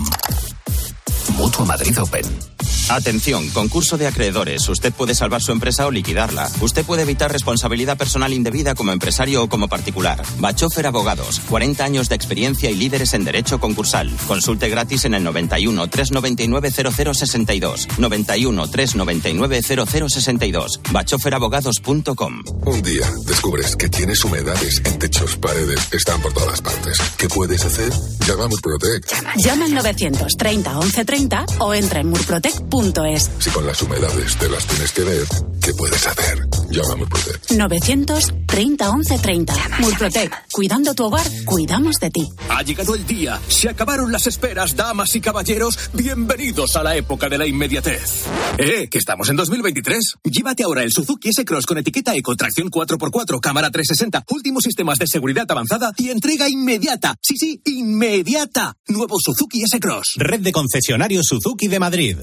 [1.43, 2.52] Mutua Madrid Open.
[2.89, 4.67] Atención, concurso de acreedores.
[4.67, 6.49] Usted puede salvar su empresa o liquidarla.
[6.61, 10.21] Usted puede evitar responsabilidad personal indebida como empresario o como particular.
[10.39, 14.11] Bachofer Abogados, 40 años de experiencia y líderes en derecho concursal.
[14.27, 17.87] Consulte gratis en el 91 399 0062.
[17.97, 20.79] 91 399 0062.
[20.91, 22.43] Bachoferabogados.com.
[22.65, 26.97] Un día descubres que tienes humedades en techos, paredes, están por todas partes.
[27.17, 27.91] ¿Qué puedes hacer?
[28.27, 29.07] Llama a Murprotec.
[29.37, 34.91] Llama al 930 1130 o entra en murprotec.com si con las humedades te las tienes
[34.93, 35.27] que ver,
[35.61, 36.39] ¿qué puedes hacer?
[36.71, 37.51] Llama a Murprotec.
[37.51, 39.53] 930 1130.
[39.77, 40.33] Murprotec.
[40.51, 42.27] Cuidando tu hogar, cuidamos de ti.
[42.49, 43.39] Ha llegado el día.
[43.47, 45.91] Se acabaron las esperas, damas y caballeros.
[45.93, 48.25] Bienvenidos a la época de la inmediatez.
[48.57, 48.87] ¡Eh!
[48.89, 50.15] Que estamos en 2023.
[50.23, 55.05] Llévate ahora el Suzuki S-Cross con etiqueta Eco, tracción 4x4, cámara 360, últimos sistemas de
[55.05, 57.13] seguridad avanzada y entrega inmediata.
[57.21, 58.73] Sí, sí, inmediata.
[58.87, 60.15] Nuevo Suzuki S-Cross.
[60.15, 62.17] Red de concesionarios Suzuki de Madrid.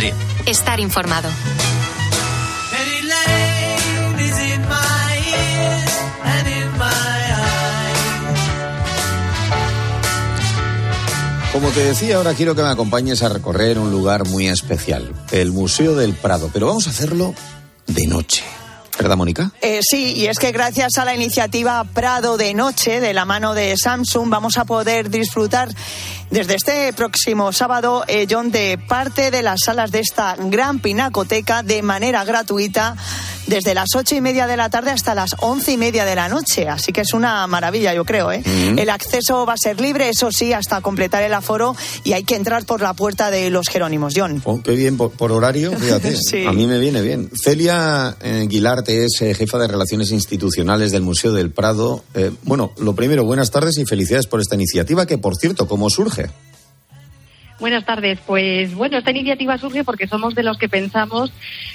[0.00, 0.14] Madrid.
[0.46, 1.28] Estar informado.
[11.52, 15.52] Como te decía, ahora quiero que me acompañes a recorrer un lugar muy especial, el
[15.52, 17.34] Museo del Prado, pero vamos a hacerlo
[17.86, 18.44] de noche.
[19.00, 19.50] ¿Verdad, Mónica?
[19.62, 23.54] Eh, sí, y es que gracias a la iniciativa Prado de Noche, de la mano
[23.54, 25.70] de Samsung, vamos a poder disfrutar
[26.30, 31.62] desde este próximo sábado, eh, John, de parte de las salas de esta gran pinacoteca
[31.62, 32.94] de manera gratuita
[33.46, 36.28] desde las ocho y media de la tarde hasta las once y media de la
[36.28, 36.68] noche.
[36.68, 38.30] Así que es una maravilla, yo creo.
[38.30, 38.42] ¿eh?
[38.44, 42.36] El acceso va a ser libre, eso sí, hasta completar el aforo y hay que
[42.36, 44.14] entrar por la puerta de los Jerónimos.
[44.16, 44.40] John.
[44.44, 46.16] Oh, qué bien, por, horario, fíjate.
[46.46, 47.28] A mí me viene bien.
[47.34, 52.04] Celia eh, Guilarte es eh, jefa de Relaciones Institucionales del Museo del Prado.
[52.14, 55.88] Eh, bueno, lo primero, buenas tardes y felicidades por esta iniciativa que, por cierto, ¿cómo
[55.90, 56.26] surge?
[57.60, 58.18] Buenas tardes.
[58.26, 61.30] Pues bueno, esta iniciativa surge porque somos de los que pensamos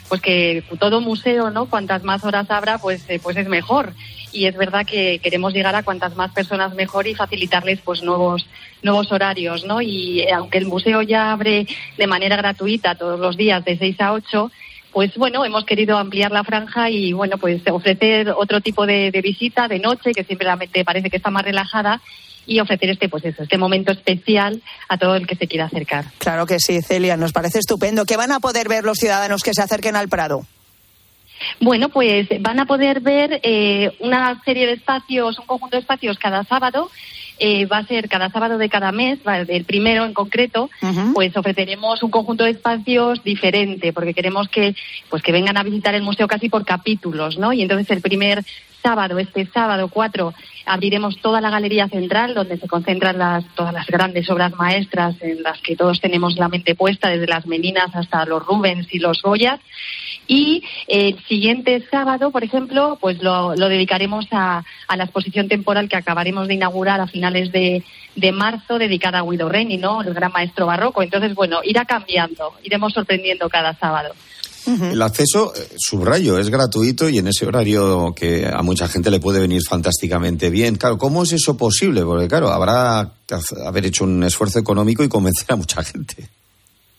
[0.10, 1.67] pues que todo museo, ¿no?
[1.69, 3.93] Cuantas más horas habrá, pues eh, pues es mejor.
[4.32, 8.47] Y es verdad que queremos llegar a cuantas más personas mejor y facilitarles pues nuevos
[8.82, 9.82] nuevos horarios, ¿no?
[9.82, 14.13] Y aunque el museo ya abre de manera gratuita todos los días de 6 a
[14.13, 14.51] 8,
[14.95, 19.19] pues bueno, hemos querido ampliar la franja y bueno, pues ofrecer otro tipo de, de
[19.19, 21.99] visita de noche que simplemente parece que está más relajada
[22.45, 26.05] y ofrecer este pues eso, este momento especial a todo el que se quiera acercar.
[26.19, 28.05] Claro que sí, Celia, nos parece estupendo.
[28.05, 30.47] ¿Qué van a poder ver los ciudadanos que se acerquen al Prado?
[31.60, 36.17] Bueno, pues van a poder ver eh, una serie de espacios, un conjunto de espacios
[36.17, 36.89] cada sábado
[37.39, 40.69] eh, va a ser cada sábado de cada mes, el primero en concreto,
[41.13, 44.76] pues ofreceremos un conjunto de espacios diferente, porque queremos que,
[45.10, 47.54] pues que vengan a visitar el museo casi por capítulos, ¿no?
[47.54, 48.43] Y entonces el primer
[48.86, 50.34] sábado, este sábado 4,
[50.67, 55.41] abriremos toda la galería central donde se concentran las, todas las grandes obras maestras en
[55.41, 59.24] las que todos tenemos la mente puesta, desde las Meninas hasta los Rubens y los
[59.24, 59.60] Goyas.
[60.28, 64.64] Y el siguiente sábado, por ejemplo, pues lo, dedicaremos a,
[64.96, 67.84] la exposición temporal que acabaremos de inaugurar a finales de,
[68.34, 70.02] marzo, dedicada a Guido Reni, ¿no?
[70.02, 71.04] El gran maestro barroco.
[71.04, 74.14] Entonces, bueno, irá cambiando, iremos sorprendiendo cada sábado.
[74.66, 79.20] El acceso, eh, subrayo, es gratuito y en ese horario que a mucha gente le
[79.20, 80.76] puede venir fantásticamente bien.
[80.76, 82.04] Claro, ¿cómo es eso posible?
[82.04, 86.28] Porque, claro, habrá que haber hecho un esfuerzo económico y convencer a mucha gente.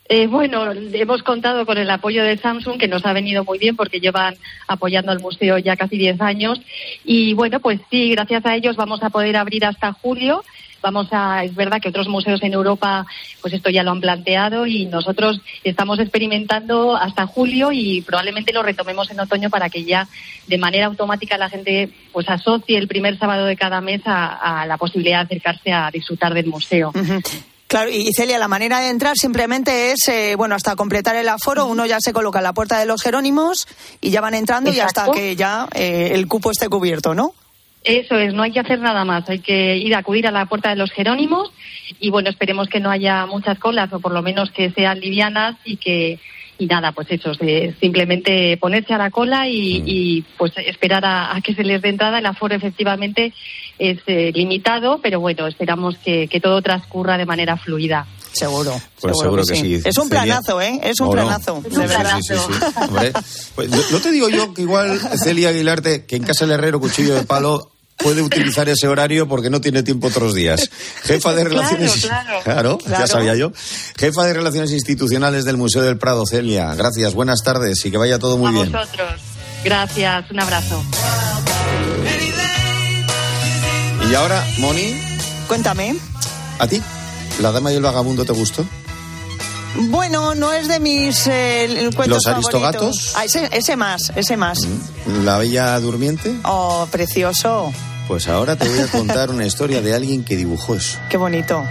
[0.08, 3.74] Eh, bueno, hemos contado con el apoyo de Samsung, que nos ha venido muy bien
[3.76, 4.34] porque llevan
[4.68, 6.60] apoyando al museo ya casi 10 años.
[7.04, 10.42] Y bueno, pues sí, gracias a ellos vamos a poder abrir hasta julio
[10.86, 13.06] vamos a, es verdad que otros museos en Europa,
[13.40, 18.62] pues esto ya lo han planteado y nosotros estamos experimentando hasta julio y probablemente lo
[18.62, 20.06] retomemos en otoño para que ya
[20.46, 24.76] de manera automática la gente pues asocie el primer sábado de cada mes a, la
[24.76, 26.92] posibilidad de acercarse a disfrutar del museo.
[27.66, 31.66] Claro, y Celia, la manera de entrar simplemente es, eh, bueno, hasta completar el aforo,
[31.66, 33.66] uno ya se coloca en la puerta de los Jerónimos
[34.00, 37.32] y ya van entrando y hasta que ya eh, el cupo esté cubierto, ¿no?
[37.82, 40.46] Eso es, no hay que hacer nada más, hay que ir a acudir a la
[40.46, 41.52] puerta de los Jerónimos
[42.00, 45.56] y bueno, esperemos que no haya muchas colas o por lo menos que sean livianas
[45.64, 46.18] y que
[46.58, 47.32] y nada, pues eso,
[47.80, 50.36] simplemente ponerse a la cola y, mm.
[50.38, 52.18] pues esperar a, que se les dé entrada.
[52.18, 53.32] El aforo efectivamente
[53.78, 58.06] es eh, limitado, pero bueno, esperamos que, todo transcurra de manera fluida.
[58.32, 58.72] Seguro.
[59.00, 59.80] Pues seguro, que, sí.
[59.82, 60.78] Es un planazo, ¿eh?
[60.82, 61.62] Es un planazo.
[61.66, 62.48] Es un planazo.
[62.88, 63.12] Hombre,
[63.54, 67.14] pues, no te digo yo que igual Celia Aguilarte, que en casa del herrero cuchillo
[67.14, 70.70] de palo puede utilizar ese horario porque no tiene tiempo otros días.
[71.02, 72.08] Jefa de Relaciones.
[72.44, 73.52] Claro, ya sabía yo.
[73.98, 76.74] Jefa de Relaciones Institucionales del Museo del Prado, Celia.
[76.74, 78.74] Gracias, buenas tardes y que vaya todo muy bien.
[78.74, 79.20] A vosotros.
[79.64, 80.84] Gracias, un abrazo.
[84.10, 84.94] Y ahora, Moni.
[85.48, 85.96] Cuéntame.
[86.58, 86.80] ¿A ti?
[87.40, 88.64] ¿La dama y el vagabundo te gustó?
[89.78, 93.12] Bueno, no es de mis eh, cuentos ¿Los aristogatos?
[93.16, 94.58] Ah, ese, ese más, ese más.
[94.60, 95.24] Mm.
[95.24, 96.34] ¿La bella durmiente?
[96.44, 97.72] Oh, precioso.
[98.08, 100.98] Pues ahora te voy a contar una historia de alguien que dibujó eso.
[101.10, 101.64] Qué bonito.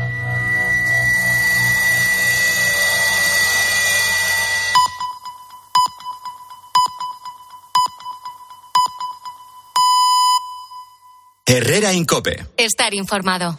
[11.48, 12.48] Herrera Incope.
[12.58, 13.58] Estar informado.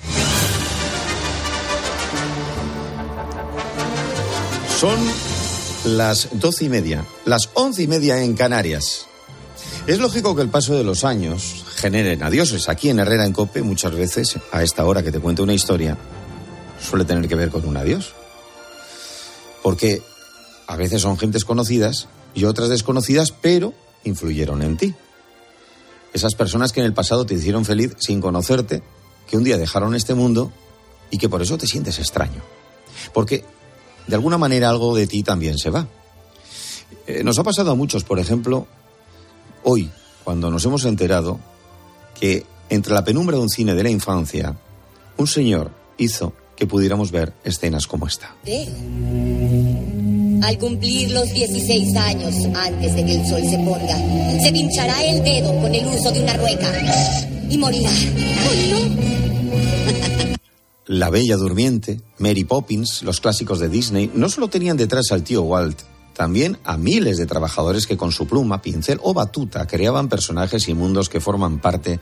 [4.76, 4.98] Son
[5.86, 9.06] las doce y media, las once y media en Canarias.
[9.86, 12.68] Es lógico que el paso de los años generen adioses.
[12.68, 15.96] Aquí en Herrera en Cope, muchas veces, a esta hora que te cuento una historia,
[16.78, 18.12] suele tener que ver con un adiós.
[19.62, 20.02] Porque
[20.66, 23.72] a veces son gentes conocidas y otras desconocidas, pero
[24.04, 24.94] influyeron en ti.
[26.12, 28.82] Esas personas que en el pasado te hicieron feliz sin conocerte,
[29.26, 30.52] que un día dejaron este mundo
[31.10, 32.42] y que por eso te sientes extraño.
[33.14, 33.42] Porque
[34.06, 35.86] de alguna manera algo de ti también se va.
[37.06, 38.66] Eh, nos ha pasado a muchos, por ejemplo,
[39.64, 39.90] hoy,
[40.24, 41.38] cuando nos hemos enterado
[42.18, 44.56] que entre la penumbra de un cine de la infancia,
[45.16, 48.34] un señor hizo que pudiéramos ver escenas como esta.
[50.42, 55.22] Al cumplir los 16 años antes de que el sol se ponga, se pinchará el
[55.22, 56.72] dedo con el uso de una rueca
[57.48, 57.90] y morirá.
[60.86, 65.42] La Bella Durmiente, Mary Poppins, los clásicos de Disney, no solo tenían detrás al tío
[65.42, 65.80] Walt,
[66.14, 70.74] también a miles de trabajadores que con su pluma, pincel o batuta creaban personajes y
[70.74, 71.98] mundos que forman parte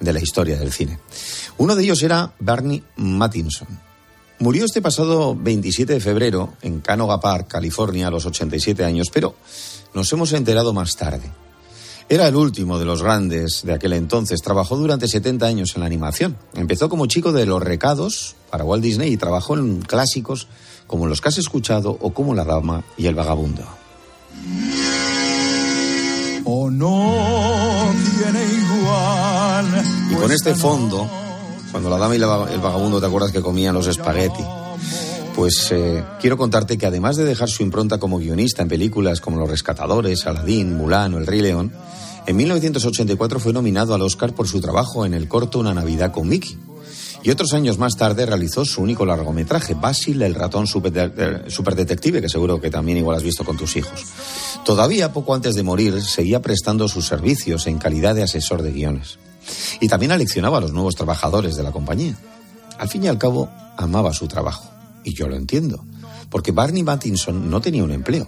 [0.00, 0.98] de la historia del cine.
[1.56, 3.68] Uno de ellos era Barney Mattinson.
[4.38, 9.34] Murió este pasado 27 de febrero en Canoga Park, California, a los 87 años, pero
[9.94, 11.32] nos hemos enterado más tarde.
[12.08, 14.40] Era el último de los grandes de aquel entonces.
[14.40, 16.36] Trabajó durante 70 años en la animación.
[16.54, 20.46] Empezó como chico de los recados para Walt Disney y trabajó en clásicos
[20.86, 23.64] como Los que has escuchado o como La Dama y el Vagabundo.
[26.44, 29.84] O no tiene igual.
[30.12, 31.10] Y con este fondo,
[31.72, 34.44] cuando La Dama y el Vagabundo te acuerdas que comían los espagueti,
[35.36, 39.38] pues eh, quiero contarte que además de dejar su impronta como guionista en películas como
[39.38, 41.72] Los Rescatadores, Aladín, Mulan o El Rey León,
[42.26, 46.26] en 1984 fue nominado al Oscar por su trabajo en el corto Una Navidad con
[46.26, 46.58] Mickey.
[47.22, 52.58] Y otros años más tarde realizó su único largometraje, Basil, el ratón superdetective, que seguro
[52.58, 54.04] que también igual has visto con tus hijos.
[54.64, 59.18] Todavía poco antes de morir seguía prestando sus servicios en calidad de asesor de guiones.
[59.80, 62.16] Y también aleccionaba a los nuevos trabajadores de la compañía.
[62.78, 64.75] Al fin y al cabo, amaba su trabajo.
[65.06, 65.84] Y yo lo entiendo,
[66.28, 68.26] porque Barney Mattinson no tenía un empleo.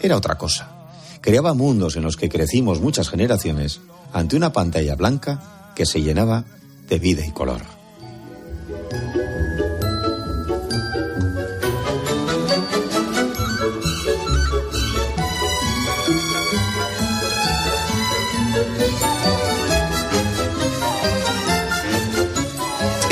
[0.00, 0.88] Era otra cosa.
[1.20, 6.46] Creaba mundos en los que crecimos muchas generaciones ante una pantalla blanca que se llenaba
[6.88, 7.81] de vida y color.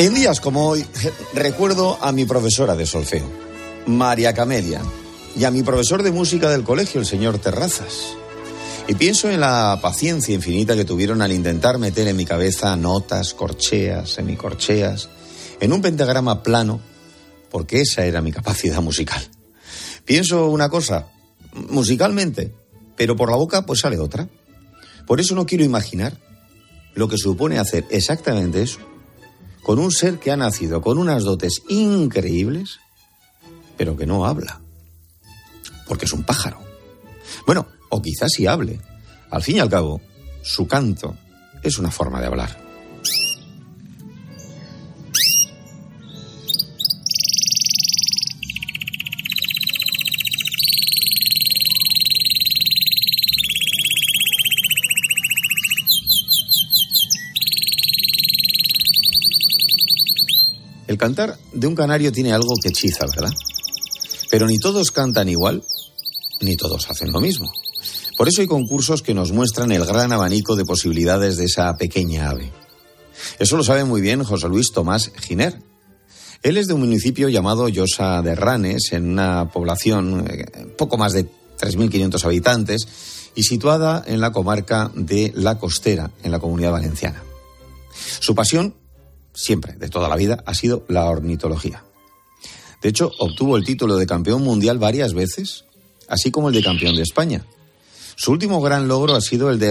[0.01, 0.87] En días como hoy
[1.35, 3.31] recuerdo a mi profesora de solfeo,
[3.85, 4.81] María Camelia,
[5.37, 8.15] y a mi profesor de música del colegio, el señor Terrazas.
[8.89, 13.35] Y pienso en la paciencia infinita que tuvieron al intentar meter en mi cabeza notas,
[13.35, 15.11] corcheas, semicorcheas,
[15.61, 16.81] en un pentagrama plano,
[17.51, 19.23] porque esa era mi capacidad musical.
[20.07, 21.09] Pienso una cosa,
[21.53, 22.55] musicalmente,
[22.97, 24.31] pero por la boca pues sale otra.
[25.07, 26.17] Por eso no quiero imaginar
[26.95, 28.90] lo que supone hacer exactamente eso
[29.63, 32.81] con un ser que ha nacido con unas dotes increíbles,
[33.77, 34.61] pero que no habla,
[35.87, 36.61] porque es un pájaro.
[37.47, 38.81] Bueno, o quizás sí hable.
[39.31, 40.01] Al fin y al cabo,
[40.43, 41.17] su canto
[41.63, 42.70] es una forma de hablar.
[60.91, 63.31] El cantar de un canario tiene algo que hechiza, ¿verdad?
[64.29, 65.63] Pero ni todos cantan igual,
[66.41, 67.49] ni todos hacen lo mismo.
[68.17, 72.31] Por eso hay concursos que nos muestran el gran abanico de posibilidades de esa pequeña
[72.31, 72.51] ave.
[73.39, 75.63] Eso lo sabe muy bien José Luis Tomás Giner.
[76.43, 81.13] Él es de un municipio llamado Llosa de Ranes, en una población eh, poco más
[81.13, 81.25] de
[81.61, 82.89] 3.500 habitantes
[83.37, 87.23] y situada en la comarca de La Costera, en la comunidad valenciana.
[88.19, 88.75] Su pasión
[89.35, 91.85] siempre, de toda la vida, ha sido la ornitología.
[92.83, 95.65] De hecho, obtuvo el título de campeón mundial varias veces,
[96.09, 97.45] así como el de campeón de España.
[98.17, 99.69] Su último gran logro ha sido el de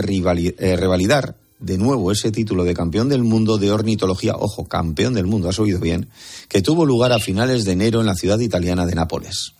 [0.57, 5.27] eh, revalidar de nuevo ese título de campeón del mundo de ornitología, ojo, campeón del
[5.27, 6.09] mundo, has oído bien,
[6.47, 9.53] que tuvo lugar a finales de enero en la ciudad italiana de Nápoles.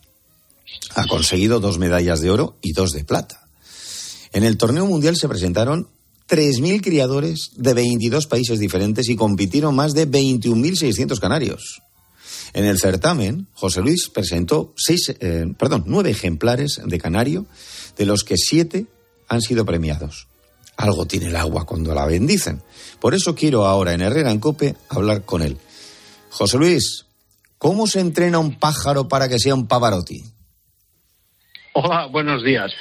[0.95, 3.47] Ha conseguido dos medallas de oro y dos de plata.
[4.32, 5.89] En el torneo mundial se presentaron
[6.30, 11.82] 3.000 criadores de 22 países diferentes y compitieron más de 21.600 canarios.
[12.54, 17.46] En el certamen, José Luis presentó seis, eh, perdón, nueve ejemplares de canario,
[17.98, 18.86] de los que siete
[19.28, 20.28] han sido premiados.
[20.78, 22.62] Algo tiene el agua cuando la bendicen.
[23.00, 25.58] Por eso quiero ahora en Herrera en Cope hablar con él.
[26.30, 27.06] José Luis,
[27.58, 30.24] ¿cómo se entrena un pájaro para que sea un Pavarotti?
[31.74, 32.72] Hola, buenos días.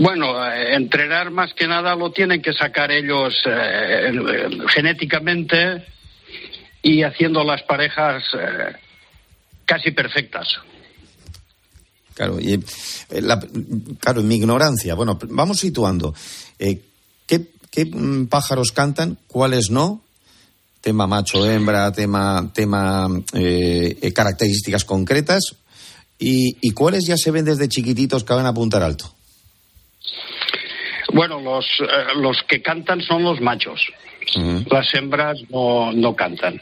[0.00, 4.10] Bueno, eh, entrenar más que nada lo tienen que sacar ellos eh,
[4.68, 5.84] genéticamente
[6.80, 8.76] y haciendo las parejas eh,
[9.66, 10.48] casi perfectas.
[12.14, 12.64] Claro, y,
[13.10, 13.38] la,
[13.98, 14.94] claro, en mi ignorancia.
[14.94, 16.14] Bueno, vamos situando.
[16.58, 19.18] ¿qué, ¿Qué mm, pájaros cantan?
[19.26, 20.02] ¿Cuáles no?
[20.80, 25.56] Tema macho-hembra, tema, tema eh, características concretas.
[26.18, 29.14] ¿Y, ¿Y cuáles ya se ven desde chiquititos que van a apuntar alto?
[31.12, 31.86] Bueno, los, eh,
[32.16, 33.80] los que cantan son los machos.
[34.36, 34.72] Uh -huh.
[34.72, 36.60] Las hembras no, no cantan.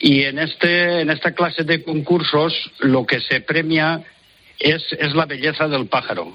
[0.00, 4.02] Y en, este, en esta clase de concursos lo que se premia
[4.58, 6.32] es, es la belleza del pájaro.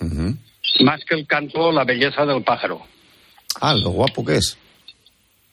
[0.00, 0.36] Uh -huh.
[0.80, 2.86] Más que el canto, la belleza del pájaro.
[3.60, 4.56] Ah, lo guapo que es.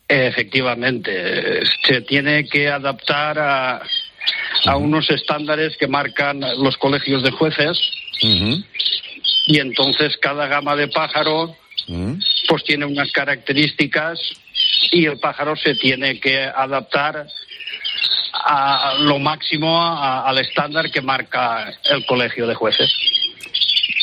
[0.07, 3.81] Efectivamente, se tiene que adaptar a,
[4.65, 7.79] a unos estándares que marcan los colegios de jueces.
[8.21, 8.65] Uh -huh.
[9.47, 11.55] Y entonces cada gama de pájaro
[12.47, 14.19] pues tiene unas características
[14.91, 17.27] y el pájaro se tiene que adaptar
[18.33, 22.91] a lo máximo a, al estándar que marca el colegio de jueces.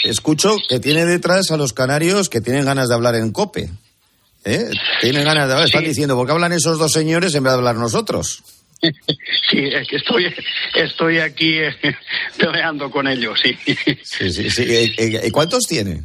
[0.04, 3.70] Escucho que tiene detrás a los canarios que tienen ganas de hablar en COPE.
[4.44, 4.70] ¿Eh?
[5.00, 5.66] Tienen ganas de hablar.
[5.66, 5.88] Están sí.
[5.88, 8.42] diciendo, ¿por qué hablan esos dos señores en vez de hablar nosotros?
[9.50, 10.34] Sí, es que estoy,
[10.74, 11.74] estoy aquí eh,
[12.38, 13.56] peleando con ellos, sí.
[14.02, 14.94] Sí, sí, sí.
[15.22, 16.02] ¿Y cuántos tiene?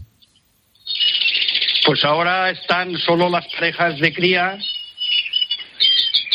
[1.85, 4.57] Pues ahora están solo las parejas de cría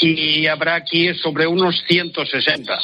[0.00, 2.78] y habrá aquí sobre unos 160.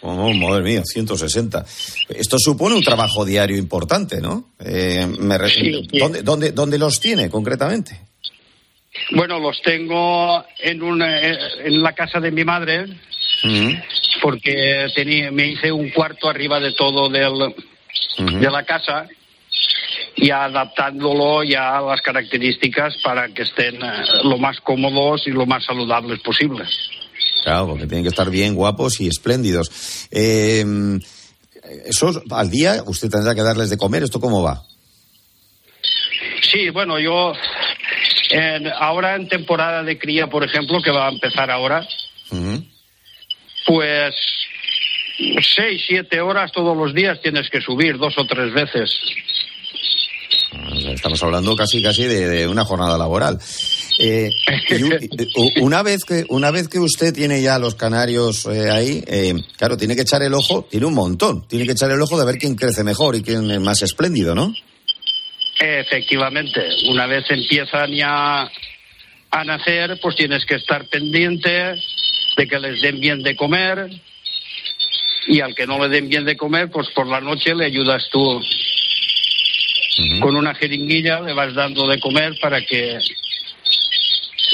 [0.00, 1.64] Oh, madre mía, 160.
[2.08, 4.52] Esto supone un trabajo diario importante, ¿no?
[4.58, 5.86] Eh, me sí.
[5.92, 8.00] ¿Dónde, dónde, ¿Dónde los tiene concretamente?
[9.14, 13.84] Bueno, los tengo en, una, en la casa de mi madre, uh -huh.
[14.20, 17.54] porque tenía, me hice un cuarto arriba de todo del, uh
[18.18, 18.38] -huh.
[18.40, 19.06] de la casa
[20.16, 25.46] y adaptándolo ya a las características para que estén uh, lo más cómodos y lo
[25.46, 26.68] más saludables posibles.
[27.44, 30.08] Claro, porque tienen que estar bien guapos y espléndidos.
[30.10, 30.64] Eh,
[31.86, 34.02] ¿Eso al día usted tendrá que darles de comer?
[34.02, 34.62] ¿Esto cómo va?
[36.50, 37.32] Sí, bueno, yo
[38.30, 41.86] en, ahora en temporada de cría, por ejemplo, que va a empezar ahora,
[42.30, 42.64] uh -huh.
[43.66, 44.14] pues
[45.54, 48.90] seis, siete horas todos los días tienes que subir dos o tres veces.
[50.94, 53.38] Estamos hablando casi casi de, de una jornada laboral.
[53.98, 54.30] Eh,
[54.70, 59.34] y, una vez que una vez que usted tiene ya los canarios eh, ahí, eh,
[59.56, 62.26] claro, tiene que echar el ojo, tiene un montón, tiene que echar el ojo de
[62.26, 64.52] ver quién crece mejor y quién es más espléndido, ¿no?
[65.64, 66.60] Efectivamente,
[66.90, 68.50] una vez empiezan ya
[69.30, 71.74] a nacer, pues tienes que estar pendiente
[72.36, 73.88] de que les den bien de comer
[75.26, 78.04] y al que no le den bien de comer, pues por la noche le ayudas
[78.12, 78.42] tú uh
[79.98, 80.20] -huh.
[80.20, 82.98] con una jeringuilla, le vas dando de comer para que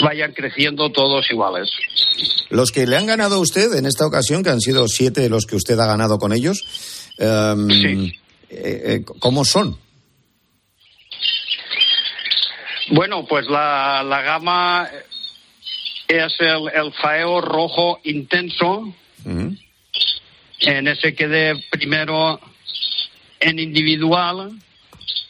[0.03, 1.71] vayan creciendo todos iguales.
[2.51, 5.45] Los que le han ganado a usted en esta ocasión, que han sido siete los
[5.45, 6.63] que usted ha ganado con ellos,
[7.19, 8.13] um, sí.
[8.51, 9.77] eh, ¿cómo son?
[12.91, 14.91] Bueno, pues la, la gama
[16.09, 18.81] es el, el, faeo rojo intenso.
[19.25, 19.59] Uh -huh.
[20.61, 22.41] En ese quedé primero
[23.39, 24.51] en individual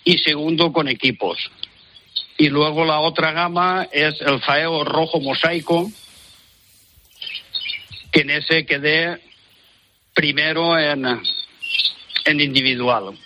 [0.05, 1.39] y segundo con equipos.
[2.39, 5.91] Y luego la otra gama es el faeo rojo mosaico,
[8.11, 9.21] que en ese quedé
[10.15, 11.05] primero en,
[12.25, 13.19] en individual.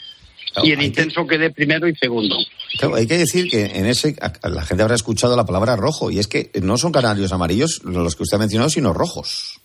[0.52, 1.36] Claro, y en intenso que...
[1.36, 2.36] quedé primero y segundo.
[2.78, 6.18] Claro, hay que decir que en ese la gente habrá escuchado la palabra rojo y
[6.18, 9.60] es que no son canarios amarillos los que usted ha mencionado, sino rojos.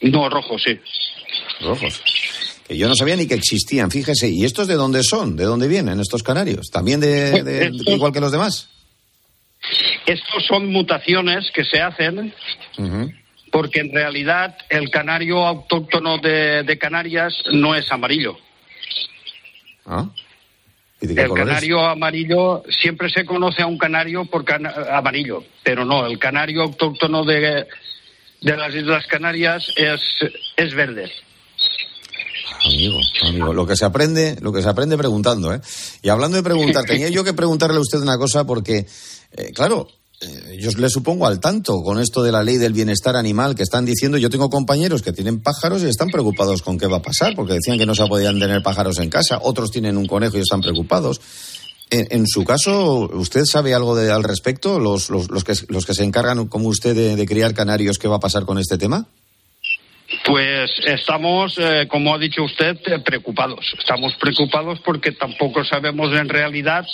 [0.00, 0.78] No, rojos, sí.
[1.60, 2.00] Rojos.
[2.66, 4.28] Que yo no sabía ni que existían, fíjese.
[4.28, 5.36] ¿Y estos de dónde son?
[5.36, 6.70] ¿De dónde vienen estos canarios?
[6.70, 8.68] ¿También de, de, estos, igual que los demás?
[10.06, 12.34] Estos son mutaciones que se hacen
[12.78, 13.14] uh -huh.
[13.50, 18.36] porque en realidad el canario autóctono de, de Canarias no es amarillo.
[19.86, 20.08] ¿Ah?
[21.02, 24.44] El canario amarillo, siempre se conoce a un canario por
[24.90, 27.66] amarillo, pero no, el canario autóctono de,
[28.40, 30.00] de las Islas Canarias es,
[30.56, 31.10] es verde.
[32.64, 35.60] Amigo, amigo, lo que se aprende, lo que se aprende preguntando, ¿eh?
[36.02, 38.86] Y hablando de preguntar, tenía yo que preguntarle a usted una cosa porque,
[39.32, 39.88] eh, claro,
[40.22, 43.62] eh, yo le supongo al tanto con esto de la ley del bienestar animal que
[43.62, 44.18] están diciendo.
[44.18, 47.54] Yo tengo compañeros que tienen pájaros y están preocupados con qué va a pasar, porque
[47.54, 49.38] decían que no se podían tener pájaros en casa.
[49.42, 51.20] Otros tienen un conejo y están preocupados.
[51.94, 54.78] En, su caso, ¿usted sabe algo al respecto?
[54.80, 55.10] Los
[55.44, 59.04] que se encargan, como usted, de, criar canarios, ¿qué va a pasar con este tema?
[60.24, 63.74] Pues estamos, eh, como ha dicho usted, eh, preocupados.
[63.78, 66.86] Estamos preocupados porque tampoco sabemos en realidad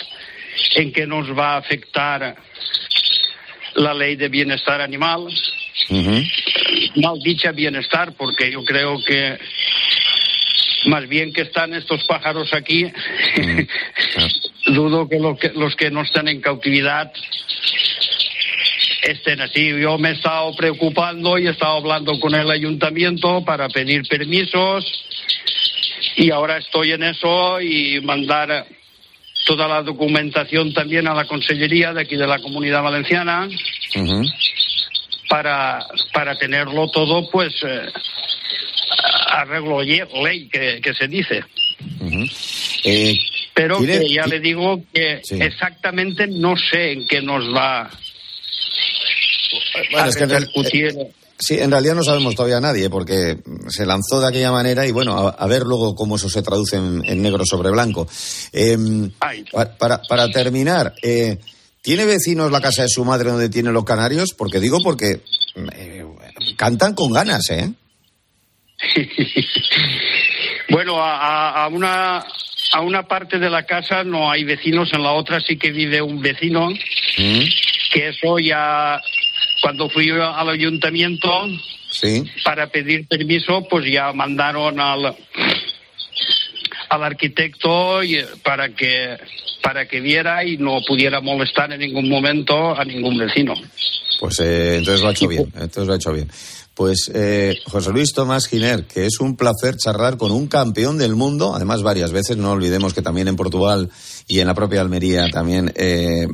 [0.74, 2.36] en qué nos va a afectar
[3.78, 5.26] la ley de bienestar animal.
[6.96, 9.38] Mal dicha bienestar, porque yo creo que
[10.86, 12.84] más bien que están estos pájaros aquí,
[14.66, 17.12] dudo que, que, los que no están en cautividad
[19.02, 19.68] estén así.
[19.80, 24.84] Yo me he estado preocupando y he estado hablando con el ayuntamiento para pedir permisos
[26.16, 28.66] y ahora estoy en eso y mandar
[29.46, 33.48] toda la documentación también a la Consellería de aquí de la Comunidad Valenciana
[35.28, 37.86] para, para tenerlo todo, pues, eh,
[39.30, 41.44] arreglo ley que, que se dice.
[42.84, 43.14] Eh,
[43.54, 47.90] Pero que ya le digo que exactamente no sé en qué nos va
[49.96, 50.94] a repercutir.
[51.40, 55.16] Sí, en realidad no sabemos todavía nadie, porque se lanzó de aquella manera y bueno,
[55.16, 58.08] a, ver luego cómo eso se traduce en, negro sobre blanco.
[58.52, 59.12] Em,
[59.78, 61.38] para, para, terminar, eh,
[61.80, 64.34] ¿tiene vecinos la casa de su madre donde tiene los canarios?
[64.36, 65.20] Porque digo porque
[65.76, 66.04] eh,
[66.56, 67.70] cantan con ganas, ¿eh?
[70.70, 72.24] bueno, a, una
[72.72, 76.02] a una parte de la casa no hay vecinos, en la otra sí que vive
[76.02, 77.40] un vecino, mm.
[77.92, 79.00] que eso ya
[79.62, 81.30] cuando fui al ayuntamiento
[82.44, 85.16] para pedir permiso, pues ya mandaron al
[86.88, 88.00] al arquitecto
[88.42, 89.16] para que
[89.62, 93.54] para que viera y no pudiera molestar en ningún momento a ningún vecino.
[94.20, 96.28] Pues eh, entonces lo ha hecho bien, entonces lo ha hecho bien.
[96.74, 101.16] Pues eh, José Luis Tomás Giner, que es un placer charlar con un campeón del
[101.16, 103.90] mundo, además varias veces, no olvidemos que también en Portugal
[104.28, 106.28] y en la propia Almería también eh,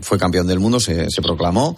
[0.00, 1.76] fue campeón del mundo, se, se proclamó.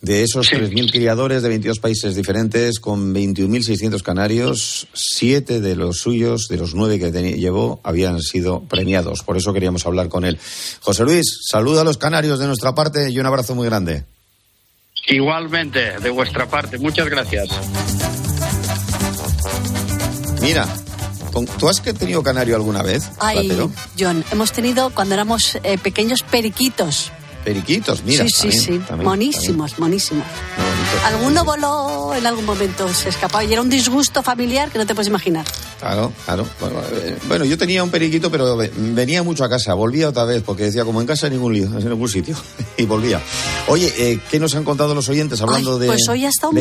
[0.00, 6.48] De esos 3.000 criadores de 22 países diferentes, con 21.600 canarios, siete de los suyos,
[6.48, 9.22] de los nueve que llevó, habían sido premiados.
[9.22, 10.38] Por eso queríamos hablar con él.
[10.80, 14.04] José Luis, saluda a los canarios de nuestra parte y un abrazo muy grande.
[15.08, 16.78] Igualmente, de vuestra parte.
[16.78, 17.48] Muchas gracias.
[20.42, 20.68] Mira,
[21.58, 23.10] ¿Tú has tenido canario alguna vez?
[23.18, 23.52] Ay,
[23.98, 27.12] John, hemos tenido cuando éramos eh, pequeños periquitos.
[27.46, 28.24] Periquitos, mira.
[28.24, 28.80] Sí, sí, sí.
[29.04, 30.26] monísimos, monísimos.
[31.04, 34.96] Alguno voló en algún momento, se escapaba y era un disgusto familiar que no te
[34.96, 35.46] puedes imaginar.
[35.78, 36.44] Claro, claro.
[37.28, 39.74] Bueno, eh, yo tenía un periquito, pero venía mucho a casa.
[39.74, 42.36] Volvía otra vez porque decía, como en casa, ningún, en ningún sitio.
[42.76, 43.22] y volvía.
[43.68, 46.52] Oye, eh, ¿qué nos han contado los oyentes hablando de, pues hoy ha estado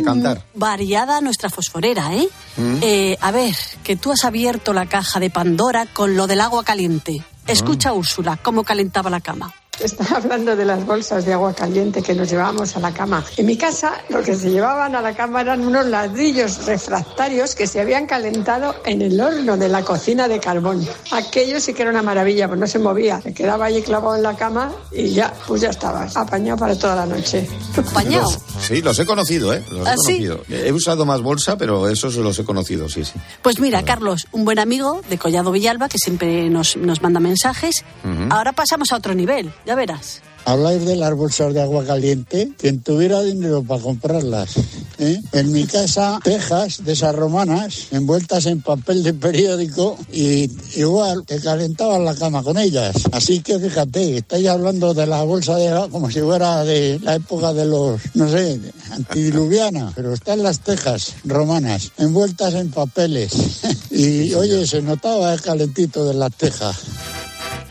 [0.53, 2.29] variada nuestra fosforera, ¿eh?
[2.57, 2.77] ¿Mm?
[2.83, 3.17] ¿eh?
[3.21, 7.23] A ver, que tú has abierto la caja de Pandora con lo del agua caliente.
[7.47, 7.93] Escucha, ah.
[7.93, 9.51] Úrsula, cómo calentaba la cama.
[9.79, 13.23] Está hablando de las bolsas de agua caliente que nos llevábamos a la cama.
[13.37, 17.67] En mi casa lo que se llevaban a la cama eran unos ladrillos refractarios que
[17.67, 20.87] se habían calentado en el horno de la cocina de carbón.
[21.11, 23.21] Aquello sí que era una maravilla, pues no se movía.
[23.21, 26.95] Se quedaba allí clavado en la cama y ya, pues ya estabas, apañado para toda
[26.95, 27.47] la noche.
[27.77, 28.29] ¿Apañado?
[28.61, 29.63] sí, los he conocido, ¿eh?
[29.69, 30.39] Los he ¿Ah, conocido.
[30.49, 33.13] He usado más bolsa, pero esos los he conocido, sí, sí.
[33.41, 37.83] Pues mira, Carlos, un buen amigo de Collado Villalba que siempre nos, nos manda mensajes.
[38.29, 40.21] Ahora pasamos a otro nivel ya verás.
[40.47, 44.57] Habláis de las bolsas de agua caliente, quien tuviera dinero para comprarlas.
[44.99, 45.19] ¿eh?
[45.31, 51.41] En mi casa, tejas de esas romanas, envueltas en papel de periódico, y igual te
[51.41, 52.95] calentaban la cama con ellas.
[53.11, 57.15] Así que fíjate, estáis hablando de la bolsa de agua como si fuera de la
[57.15, 58.59] época de los, no sé,
[58.91, 63.33] antidiluviana, pero están las tejas romanas, envueltas en papeles.
[63.89, 66.71] y oye, se notaba el calentito de la teja.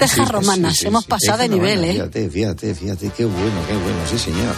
[0.04, 1.92] Tejas romanas, hemos pasado de nivel, ¿eh?
[1.92, 4.54] Fíjate, fíjate, fíjate, qué bueno, qué bueno, sí, señor.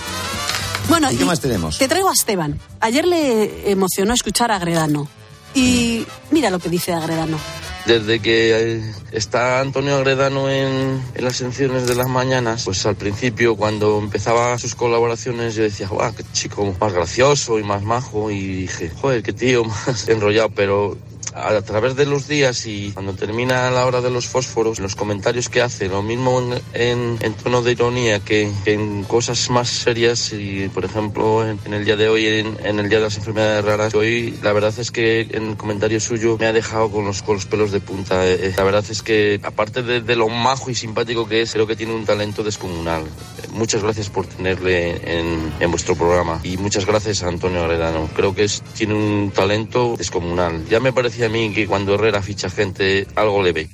[0.88, 1.78] Bueno, ¿Y qué más tenemos?
[1.78, 2.58] Te traigo a Esteban.
[2.80, 5.08] Ayer le emocionó escuchar a Agredano.
[5.54, 7.38] Y mira lo que dice Agredano.
[7.86, 12.96] Desde que eh, está Antonio Agredano en, en, las secciones de las mañanas, pues al
[12.96, 18.32] principio cuando empezaba sus colaboraciones yo decía, guau, qué chico más gracioso y más majo
[18.32, 20.98] y dije, joder, qué tío más enrollado, pero
[21.36, 25.48] a través de los días y cuando termina la hora de los fósforos, los comentarios
[25.48, 26.40] que hace, lo mismo
[26.72, 31.84] en, en, tono de ironía que, en cosas más serias y, por ejemplo, en, el
[31.84, 35.28] día de hoy, en, el día de las enfermedades raras, hoy la verdad es que
[35.30, 38.26] en el comentario suyo me ha dejado con los, con los pelos de punta.
[38.26, 41.66] Eh, la verdad es que, aparte de, de lo majo y simpático que es, creo
[41.66, 43.04] que tiene un talento descomunal.
[43.52, 48.08] Muchas gracias por tenerle en, en vuestro programa y muchas gracias a Antonio Agredano.
[48.14, 50.66] Creo que es, tiene un talento descomunal.
[50.68, 53.70] Ya me parecía a mí que cuando Herrera ficha gente, algo le ve.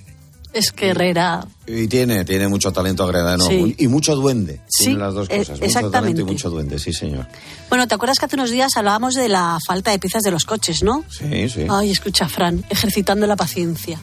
[0.52, 1.46] Es que Herrera.
[1.66, 4.60] Y tiene, tiene mucho talento Agredano y mucho duende.
[4.68, 5.56] Sí, tiene las dos eh, cosas.
[5.56, 5.98] Mucho exactamente.
[5.98, 7.26] talento y mucho duende, sí, señor.
[7.70, 10.44] Bueno, ¿te acuerdas que hace unos días hablábamos de la falta de piezas de los
[10.44, 11.04] coches, no?
[11.08, 11.66] Sí, sí.
[11.70, 13.98] Ay, escucha, Fran, ejercitando la paciencia.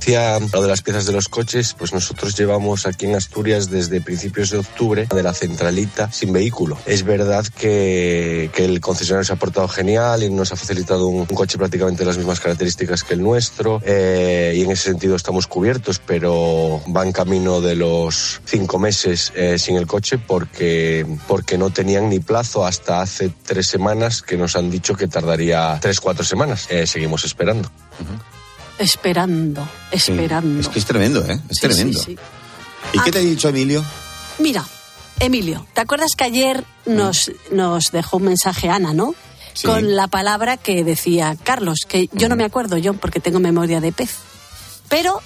[0.00, 4.00] Decía lo de las piezas de los coches, pues nosotros llevamos aquí en Asturias desde
[4.00, 6.78] principios de octubre de la centralita sin vehículo.
[6.86, 11.20] Es verdad que, que el concesionario se ha portado genial y nos ha facilitado un,
[11.20, 15.16] un coche prácticamente de las mismas características que el nuestro eh, y en ese sentido
[15.16, 21.06] estamos cubiertos, pero va en camino de los cinco meses eh, sin el coche porque,
[21.28, 25.78] porque no tenían ni plazo hasta hace tres semanas que nos han dicho que tardaría
[25.82, 26.68] tres, cuatro semanas.
[26.70, 27.70] Eh, seguimos esperando.
[28.80, 30.60] Esperando, esperando.
[30.60, 31.38] Es que es tremendo, ¿eh?
[31.48, 31.98] Es Sí, tremendo.
[32.00, 32.18] sí, sí.
[32.94, 33.12] ¿Y qué Ah.
[33.12, 33.84] te ha dicho Emilio?
[34.38, 34.64] Mira,
[35.20, 39.14] Emilio, ¿te acuerdas que ayer nos, nos dejó un mensaje Ana, no?
[39.52, 39.66] Sí.
[39.66, 43.80] Con la palabra que decía Carlos, que yo no me acuerdo yo porque tengo memoria
[43.80, 44.14] de pez.
[44.88, 45.20] Pero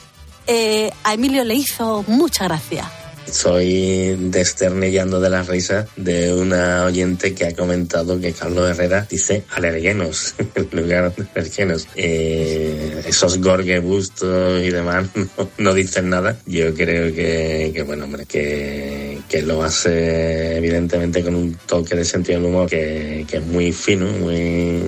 [0.46, 2.90] eh, a Emilio le hizo mucha gracia.
[3.26, 9.44] Estoy desternillando de la risa de una oyente que ha comentado que Carlos Herrera dice
[9.50, 11.88] alergenos en lugar de alergenos.
[11.96, 15.06] Eh, esos gorgebustos y demás
[15.58, 16.36] no, dicen nada.
[16.46, 22.48] Yo creo que, bueno, hombre, que, lo hace evidentemente con un toque de sentido del
[22.48, 24.80] humor que, es muy fino, muy,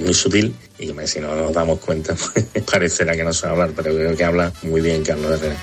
[0.00, 0.54] muy sutil.
[0.78, 4.24] Y si no nos damos cuenta, pues parecerá que no sabe hablar, pero creo que
[4.24, 5.56] habla muy bien Carlos Herrera.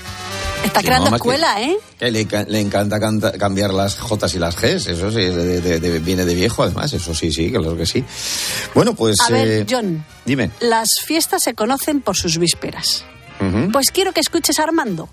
[0.64, 1.76] Está creando no, escuela, ¿eh?
[1.98, 5.80] Que le, le encanta canta- cambiar las J y las Gs, eso sí, de- de-
[5.80, 8.04] de- viene de viejo además, eso sí, sí, claro que sí.
[8.74, 9.16] Bueno, pues...
[9.20, 10.50] A ver, eh, John, Dime.
[10.60, 13.04] las fiestas se conocen por sus vísperas.
[13.72, 15.08] Pues quiero que escuches a Armando.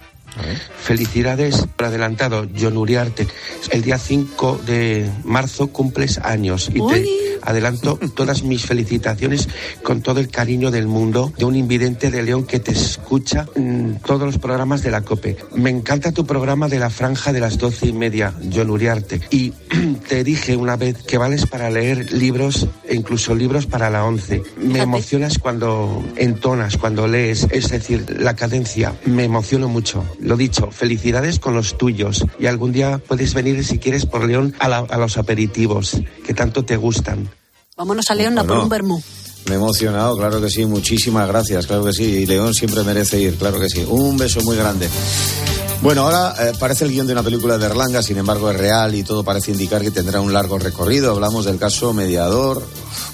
[0.80, 3.28] Felicidades por adelantado, John Uriarte.
[3.72, 7.06] El día 5 de marzo cumples años y te
[7.42, 9.48] adelanto todas mis felicitaciones
[9.84, 14.00] con todo el cariño del mundo de un invidente de León que te escucha en
[14.06, 15.38] todos los programas de la COPE.
[15.56, 19.22] Me encanta tu programa de la franja de las doce y media, John Uriarte.
[19.30, 19.52] Y
[20.08, 24.44] te dije una vez que vales para leer libros e incluso libros para la once.
[24.58, 28.94] Me emocionas cuando entonas, cuando lees, es decir, la cadencia.
[29.06, 30.04] Me emociono mucho.
[30.20, 32.26] Lo dicho, felicidades con los tuyos.
[32.40, 36.34] Y algún día puedes venir, si quieres, por León a, la- a los aperitivos que
[36.34, 37.30] tanto te gustan.
[37.76, 38.64] Vámonos a León a por Bueno.
[38.64, 39.04] un vermú.
[39.46, 43.20] Me he emocionado, claro que sí, muchísimas gracias, claro que sí, y León siempre merece
[43.22, 43.86] ir, claro que sí.
[43.88, 44.90] Un beso muy grande.
[45.82, 48.96] Bueno, ahora eh, parece el guion de una película de Erlanga, sin embargo es real
[48.96, 51.12] y todo parece indicar que tendrá un largo recorrido.
[51.12, 52.62] Hablamos del caso mediador.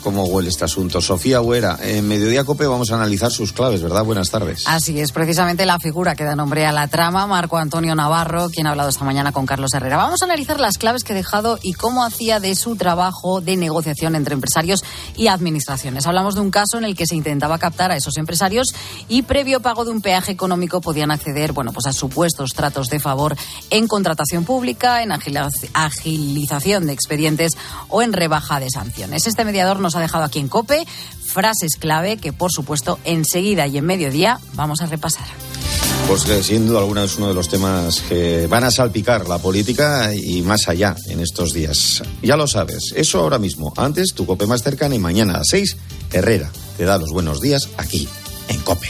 [0.01, 1.01] ¿Cómo huele este asunto?
[1.01, 4.03] Sofía Huera, en Mediodía Cope vamos a analizar sus claves, ¿verdad?
[4.03, 4.63] Buenas tardes.
[4.67, 8.67] Así es, precisamente la figura que da nombre a la trama, Marco Antonio Navarro, quien
[8.67, 9.97] ha hablado esta mañana con Carlos Herrera.
[9.97, 13.57] Vamos a analizar las claves que ha dejado y cómo hacía de su trabajo de
[13.57, 14.83] negociación entre empresarios
[15.15, 16.05] y administraciones.
[16.07, 18.67] Hablamos de un caso en el que se intentaba captar a esos empresarios
[19.07, 22.99] y previo pago de un peaje económico podían acceder, bueno, pues a supuestos tratos de
[22.99, 23.35] favor
[23.69, 27.53] en contratación pública, en agilización de expedientes
[27.89, 29.27] o en rebaja de sanciones.
[29.27, 30.85] Este mediador nos ha dejado aquí en COPE
[31.23, 35.25] frases clave que, por supuesto, enseguida y en mediodía vamos a repasar.
[36.07, 39.39] Pues que sin duda alguna es uno de los temas que van a salpicar la
[39.39, 42.03] política y más allá en estos días.
[42.21, 43.73] Ya lo sabes, eso ahora mismo.
[43.77, 45.77] Antes, tu Cope más cercana y mañana a las 6,
[46.11, 48.07] Herrera te da los buenos días aquí,
[48.49, 48.89] en Cope.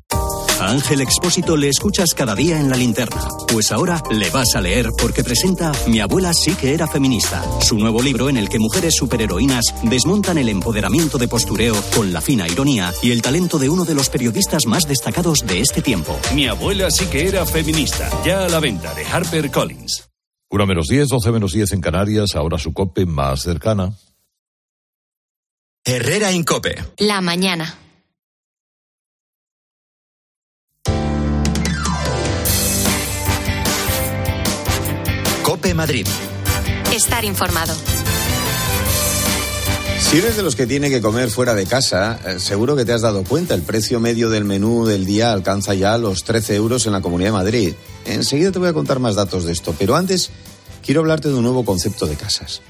[0.61, 3.19] A Ángel Expósito le escuchas cada día en la linterna.
[3.51, 7.43] Pues ahora le vas a leer porque presenta Mi abuela sí que era feminista.
[7.61, 12.21] Su nuevo libro en el que mujeres superheroínas desmontan el empoderamiento de postureo con la
[12.21, 16.19] fina ironía y el talento de uno de los periodistas más destacados de este tiempo.
[16.35, 18.07] Mi abuela sí que era feminista.
[18.23, 20.07] Ya a la venta de Harper Collins.
[20.51, 23.93] Una menos 10, 12 menos 10 en Canarias, ahora su cope más cercana.
[25.83, 26.75] Herrera Incope.
[26.99, 27.79] La mañana.
[35.61, 36.07] Cope Madrid.
[36.91, 37.71] Estar informado.
[39.99, 42.93] Si eres de los que tiene que comer fuera de casa, eh, seguro que te
[42.93, 46.87] has dado cuenta, el precio medio del menú del día alcanza ya los 13 euros
[46.87, 47.73] en la Comunidad de Madrid.
[48.05, 50.31] Enseguida te voy a contar más datos de esto, pero antes
[50.83, 52.63] quiero hablarte de un nuevo concepto de casas.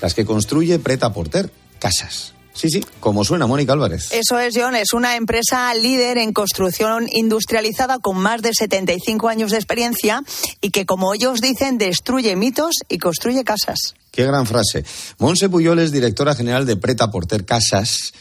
[0.00, 2.32] Las que construye Preta Porter, casas.
[2.58, 4.08] Sí, sí, como suena Mónica Álvarez.
[4.10, 4.74] Eso es, John.
[4.74, 10.24] Es una empresa líder en construcción industrializada con más de 75 años de experiencia
[10.60, 13.94] y que, como ellos dicen, destruye mitos y construye casas.
[14.10, 14.84] Qué gran frase.
[15.18, 18.12] Monse Puyol es directora general de Preta Porter Casas.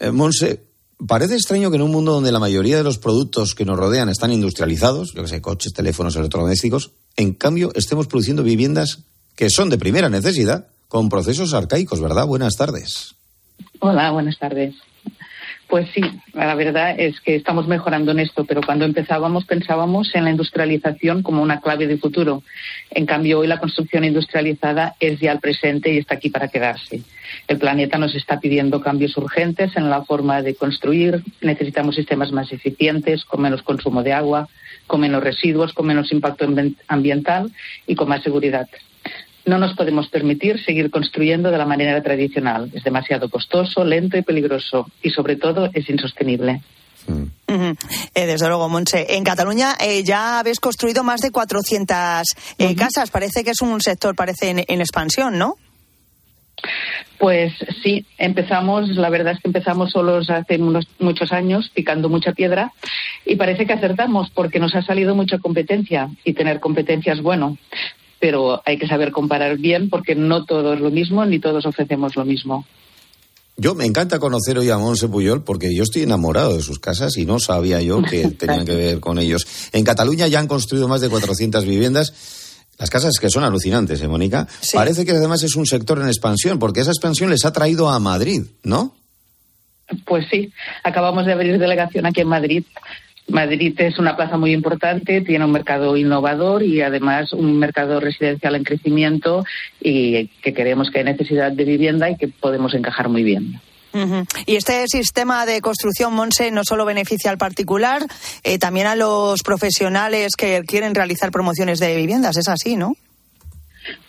[0.00, 0.64] Eh, Monse,
[1.06, 4.08] parece extraño que en un mundo donde la mayoría de los productos que nos rodean
[4.08, 8.98] están industrializados, yo que sé, coches, teléfonos, electrodomésticos, en cambio estemos produciendo viviendas
[9.36, 12.26] que son de primera necesidad con procesos arcaicos, ¿verdad?
[12.26, 13.15] Buenas tardes.
[13.80, 14.74] Hola, buenas tardes.
[15.68, 16.00] Pues sí,
[16.32, 21.22] la verdad es que estamos mejorando en esto, pero cuando empezábamos pensábamos en la industrialización
[21.22, 22.44] como una clave de futuro.
[22.90, 27.02] En cambio, hoy la construcción industrializada es ya el presente y está aquí para quedarse.
[27.48, 31.24] El planeta nos está pidiendo cambios urgentes en la forma de construir.
[31.40, 34.48] Necesitamos sistemas más eficientes, con menos consumo de agua,
[34.86, 36.46] con menos residuos, con menos impacto
[36.86, 37.50] ambiental
[37.88, 38.68] y con más seguridad
[39.46, 42.70] no nos podemos permitir seguir construyendo de la manera tradicional.
[42.74, 46.60] Es demasiado costoso, lento y peligroso y sobre todo es insostenible.
[47.48, 49.06] Eh, desde luego, Monse.
[49.10, 52.24] En Cataluña eh, ya habéis construido más de 400
[52.58, 53.10] eh, casas.
[53.10, 55.54] Parece que es un sector parece en, expansión, ¿no?
[57.18, 62.32] Pues sí, empezamos, la verdad es que empezamos solos hace unos, muchos años, picando mucha
[62.32, 62.72] piedra,
[63.24, 67.56] y parece que acertamos porque nos ha salido mucha competencia y tener competencia es bueno
[68.18, 72.16] pero hay que saber comparar bien porque no todo es lo mismo ni todos ofrecemos
[72.16, 72.66] lo mismo.
[73.58, 77.16] Yo me encanta conocer hoy a Monse Puyol porque yo estoy enamorado de sus casas
[77.16, 79.46] y no sabía yo que tenían que ver con ellos.
[79.72, 82.12] En Cataluña ya han construido más de 400 viviendas.
[82.78, 84.46] Las casas que son alucinantes, ¿eh, Mónica?
[84.74, 87.98] Parece que además es un sector en expansión porque esa expansión les ha traído a
[87.98, 88.94] Madrid, ¿no?
[90.04, 90.52] Pues sí,
[90.84, 92.64] acabamos de abrir delegación aquí en Madrid
[93.28, 98.54] Madrid es una plaza muy importante, tiene un mercado innovador y además un mercado residencial
[98.54, 99.44] en crecimiento
[99.80, 103.60] y que creemos que hay necesidad de vivienda y que podemos encajar muy bien.
[104.44, 108.02] Y este sistema de construcción Monse no solo beneficia al particular,
[108.42, 112.36] eh, también a los profesionales que quieren realizar promociones de viviendas.
[112.36, 112.94] Es así, ¿no?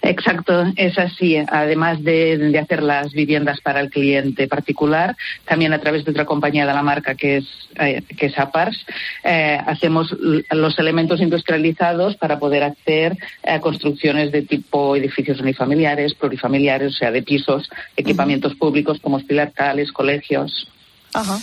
[0.02, 1.38] Exacto, es así.
[1.48, 5.16] Además de, hacer las viviendas para el cliente particular,
[5.46, 7.46] también a través de otra compañía de la marca que es,
[7.80, 8.86] eh, que es APARS,
[9.24, 10.16] eh, hacemos
[10.52, 17.12] los elementos industrializados para poder hacer eh, construcciones de tipo edificios unifamiliares, plurifamiliares, o sea,
[17.12, 20.70] de pisos, equipamientos públicos como hospitales, colegios.
[21.14, 21.40] Ajá.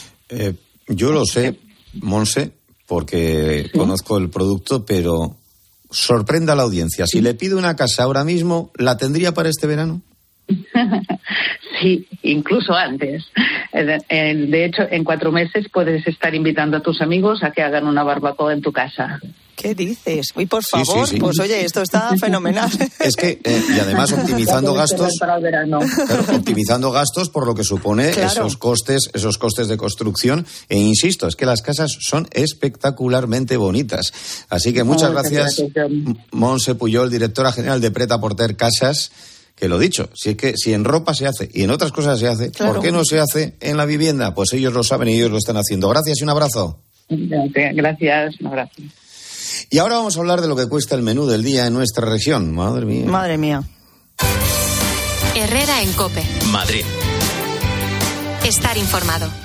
[0.89, 1.57] yo lo sé,
[2.01, 2.53] Monse,
[2.87, 5.37] porque conozco el producto, pero
[5.95, 7.07] sorprenda a la audiencia.
[7.07, 10.03] Si le pido una casa ahora mismo, ¿la tendría para este verano?
[11.81, 13.25] Sí, incluso antes.
[13.73, 18.05] De hecho, en cuatro meses puedes estar invitando a tus amigos a que hagan una
[18.05, 19.21] barbacoa en tu casa.
[19.57, 20.29] ¿Qué dices?
[20.35, 22.71] Uy, por favor, pues oye, esto está fenomenal.
[23.01, 25.13] Es que, eh, y además optimizando gastos,
[26.33, 30.47] optimizando gastos por lo que supone esos costes, esos costes de construcción.
[30.69, 34.13] E insisto, es que las casas son espectacularmente bonitas.
[34.49, 35.63] Así que muchas gracias,
[36.33, 39.11] Monse Puyol, directora general de Preta Porter Casas
[39.55, 42.19] que lo dicho, si es que si en ropa se hace y en otras cosas
[42.19, 44.35] se hace, ¿por qué no se hace en la vivienda?
[44.35, 45.89] Pues ellos lo saben y ellos lo están haciendo.
[45.89, 46.81] Gracias y un abrazo.
[47.09, 48.83] Gracias, un abrazo.
[49.71, 52.09] Y ahora vamos a hablar de lo que cuesta el menú del día en nuestra
[52.09, 52.55] región.
[52.55, 53.07] Madre mía.
[53.07, 53.63] Madre mía.
[55.35, 56.25] Herrera en Cope.
[56.51, 56.85] Madrid.
[58.45, 59.44] Estar informado.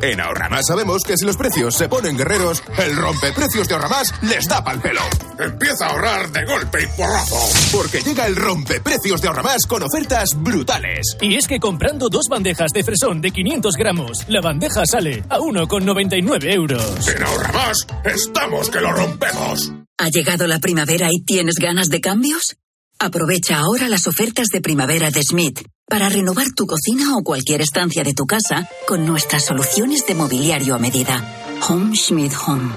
[0.00, 4.46] En Ahorramás sabemos que si los precios se ponen guerreros, el rompeprecios de Ahorramás les
[4.46, 5.00] da pal pelo.
[5.38, 7.36] Empieza a ahorrar de golpe y porrazo.
[7.72, 11.16] Porque llega el rompeprecios de Ahorramás con ofertas brutales.
[11.20, 15.38] Y es que comprando dos bandejas de fresón de 500 gramos, la bandeja sale a
[15.38, 17.08] 1,99 euros.
[17.08, 19.72] En Ahorramás estamos que lo rompemos.
[19.98, 22.56] ¿Ha llegado la primavera y tienes ganas de cambios?
[23.00, 28.02] Aprovecha ahora las ofertas de primavera de Smith para renovar tu cocina o cualquier estancia
[28.02, 31.56] de tu casa con nuestras soluciones de mobiliario a medida.
[31.68, 32.72] Home Schmidt Home.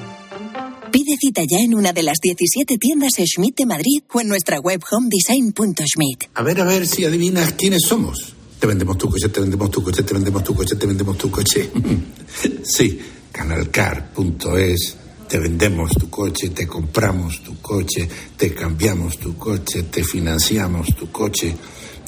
[0.92, 4.60] Pide cita ya en una de las 17 tiendas Schmidt de Madrid o en nuestra
[4.60, 6.26] web homedesign.schmidt.
[6.36, 8.36] A ver, a ver si adivinas quiénes somos.
[8.60, 11.32] Te vendemos tu coche, te vendemos tu coche, te vendemos tu coche, te vendemos tu
[11.32, 11.72] coche.
[12.64, 13.00] sí,
[13.32, 14.98] canalcar.es.
[15.32, 18.06] Te vendemos tu coche, te compramos tu coche,
[18.36, 21.56] te cambiamos tu coche, te financiamos tu coche.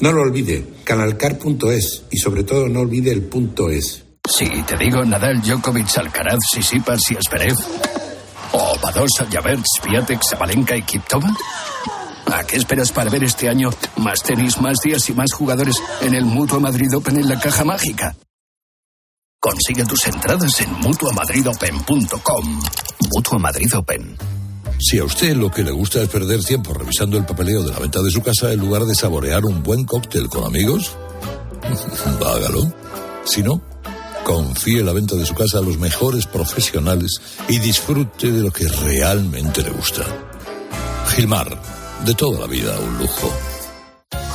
[0.00, 4.04] No lo olvide, canalcar.es y sobre todo no olvide el punto es.
[4.28, 7.56] Si te digo Nadal, Djokovic, Alcaraz, Sisipas y Esperez,
[8.52, 11.34] o Badosa, Javert, Swiatek, Sabalenka y Kiptova,
[12.26, 16.14] ¿a qué esperas para ver este año más tenis, más días y más jugadores en
[16.14, 18.14] el Mutua Madrid Open en la caja mágica?
[19.44, 22.62] Consigue tus entradas en mutuamadridopen.com.
[23.14, 24.16] Mutua Madrid Open.
[24.80, 27.78] Si a usted lo que le gusta es perder tiempo revisando el papeleo de la
[27.78, 30.96] venta de su casa en lugar de saborear un buen cóctel con amigos,
[32.26, 32.72] hágalo.
[33.26, 33.60] Si no,
[34.24, 38.66] confíe la venta de su casa a los mejores profesionales y disfrute de lo que
[38.66, 40.04] realmente le gusta.
[41.08, 41.60] Gilmar,
[42.02, 43.30] de toda la vida un lujo.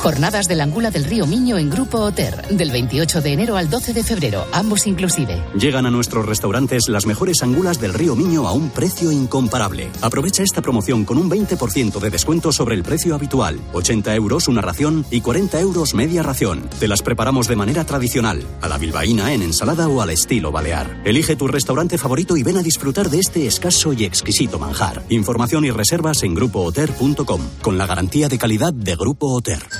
[0.00, 3.92] Jornadas del Angula del Río Miño en Grupo Oter, del 28 de enero al 12
[3.92, 5.44] de febrero, ambos inclusive.
[5.54, 9.90] Llegan a nuestros restaurantes las mejores angulas del Río Miño a un precio incomparable.
[10.00, 13.60] Aprovecha esta promoción con un 20% de descuento sobre el precio habitual.
[13.74, 16.66] 80 euros una ración y 40 euros media ración.
[16.78, 21.02] Te las preparamos de manera tradicional, a la bilbaína en ensalada o al estilo balear.
[21.04, 25.02] Elige tu restaurante favorito y ven a disfrutar de este escaso y exquisito manjar.
[25.10, 29.60] Información y reservas en grupooter.com, con la garantía de calidad de Grupo Oter.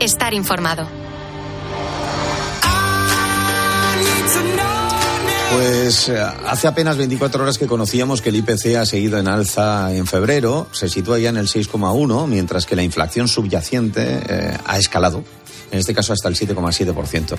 [0.00, 0.86] Estar informado.
[5.52, 9.94] Pues eh, hace apenas 24 horas que conocíamos que el IPC ha seguido en alza
[9.94, 14.78] en febrero, se sitúa ya en el 6,1, mientras que la inflación subyacente eh, ha
[14.78, 15.24] escalado,
[15.70, 17.36] en este caso hasta el 7,7%.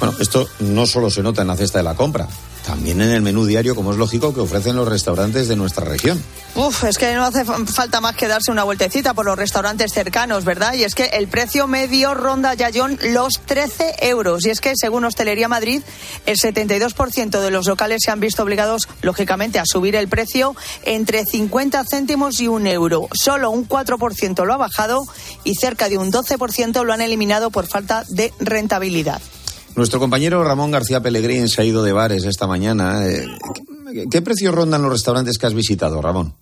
[0.00, 2.26] Bueno, esto no solo se nota en la cesta de la compra,
[2.66, 6.22] también en el menú diario, como es lógico, que ofrecen los restaurantes de nuestra región.
[6.54, 10.44] Uf, es que no hace falta más que darse una vueltecita por los restaurantes cercanos,
[10.44, 10.74] ¿verdad?
[10.74, 14.44] Y es que el precio medio ronda ya, John, los 13 euros.
[14.44, 15.82] Y es que, según Hostelería Madrid,
[16.26, 20.54] el 72% de los locales se han visto obligados, lógicamente, a subir el precio
[20.84, 23.08] entre 50 céntimos y un euro.
[23.12, 25.04] Solo un 4% lo ha bajado
[25.44, 29.22] y cerca de un 12% lo han eliminado por falta de rentabilidad.
[29.74, 33.06] Nuestro compañero Ramón García Pellegrín se ha ido de bares esta mañana.
[33.06, 33.26] Eh,
[33.92, 36.34] ¿Qué, qué precios rondan los restaurantes que has visitado, Ramón?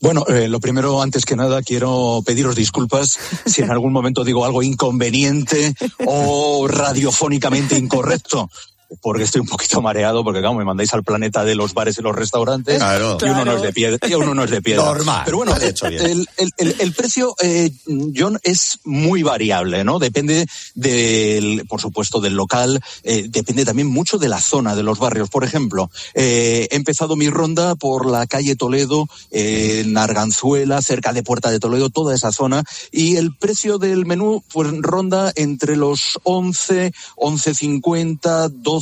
[0.00, 4.44] Bueno, eh, lo primero, antes que nada, quiero pediros disculpas si en algún momento digo
[4.44, 5.74] algo inconveniente
[6.06, 8.48] o radiofónicamente incorrecto.
[9.02, 12.02] Porque estoy un poquito mareado, porque claro, me mandáis al planeta de los bares y
[12.02, 13.18] los restaurantes Claro.
[13.20, 14.08] y uno no es de piedra.
[14.08, 14.84] Y uno no es de piedra.
[14.84, 16.02] Normal, Pero bueno, lo has hecho bien.
[16.02, 17.70] el, el- el- el precio, eh,
[18.16, 19.98] John, es muy variable, ¿no?
[19.98, 24.98] Depende del, por supuesto, del local, eh, depende también mucho de la zona, de los
[24.98, 25.28] barrios.
[25.28, 31.12] Por ejemplo, eh, he empezado mi ronda por la calle Toledo, eh, en Arganzuela, cerca
[31.12, 35.76] de Puerta de Toledo, toda esa zona, y el precio del menú, pues ronda entre
[35.76, 38.77] los 11, 11.50, 12,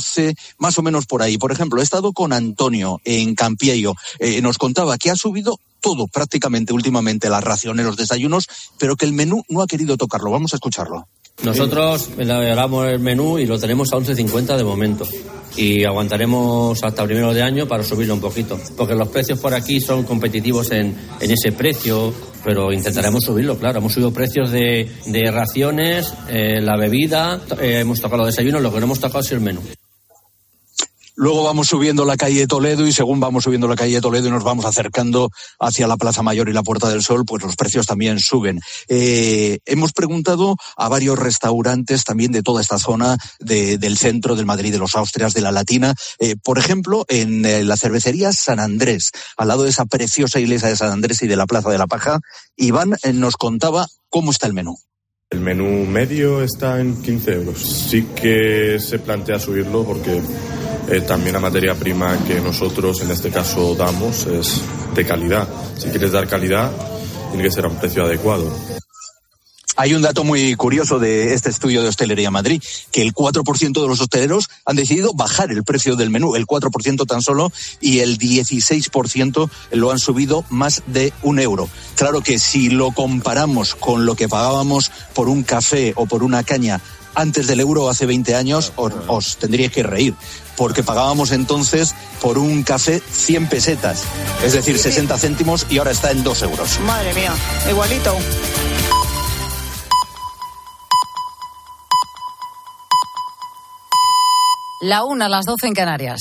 [0.57, 1.37] más o menos por ahí.
[1.37, 6.07] Por ejemplo, he estado con Antonio en Campiello, eh, nos contaba que ha subido todo
[6.07, 10.31] prácticamente últimamente, las raciones, los desayunos, pero que el menú no ha querido tocarlo.
[10.31, 11.07] Vamos a escucharlo.
[11.43, 15.07] Nosotros elaboramos el menú y lo tenemos a 11.50 de momento.
[15.55, 18.59] Y aguantaremos hasta primero de año para subirlo un poquito.
[18.75, 23.77] Porque los precios por aquí son competitivos en, ese precio, pero intentaremos subirlo, claro.
[23.77, 28.73] Hemos subido precios de, de raciones, eh, la bebida, eh, hemos tocado los desayunos, lo
[28.73, 29.61] que no hemos tocado es el menú.
[31.19, 34.43] Luego vamos subiendo la calle Toledo y según vamos subiendo la calle Toledo y nos
[34.43, 38.19] vamos acercando hacia la Plaza Mayor y la Puerta del Sol, pues los precios también
[38.19, 38.59] suben.
[38.87, 44.71] Eh, hemos preguntado a varios restaurantes también de toda esta zona del centro del Madrid,
[44.71, 45.95] de los Austrias, de la Latina.
[46.19, 50.69] Eh, por ejemplo, en eh, la cervecería San Andrés, al lado de esa preciosa iglesia
[50.69, 52.19] de San Andrés y de la Plaza de la Paja,
[52.57, 54.77] Iván nos contaba cómo está el menú.
[55.31, 57.87] El menú medio está en 15 euros.
[57.89, 60.21] Sí que se plantea subirlo porque
[60.89, 64.61] eh, también la materia prima que nosotros en este caso damos es
[64.95, 65.47] de calidad.
[65.77, 66.71] Si quieres dar calidad,
[67.29, 68.51] tiene que ser a un precio adecuado.
[69.79, 73.87] Hay un dato muy curioso de este estudio de Hostelería Madrid, que el 4% de
[73.87, 78.17] los hosteleros han decidido bajar el precio del menú, el 4% tan solo, y el
[78.17, 81.69] 16% lo han subido más de un euro.
[81.95, 86.41] Claro que si lo comparamos con lo que pagábamos por un café o por una
[86.41, 86.81] caña
[87.13, 90.15] antes del euro hace 20 años, os, os tendríais que reír,
[90.57, 94.03] porque pagábamos entonces por un café 100 pesetas,
[94.43, 96.79] es decir, 60 céntimos y ahora está en 2 euros.
[96.81, 97.33] Madre mía,
[97.69, 98.17] igualito.
[104.81, 106.19] La una, las doce en Canarias.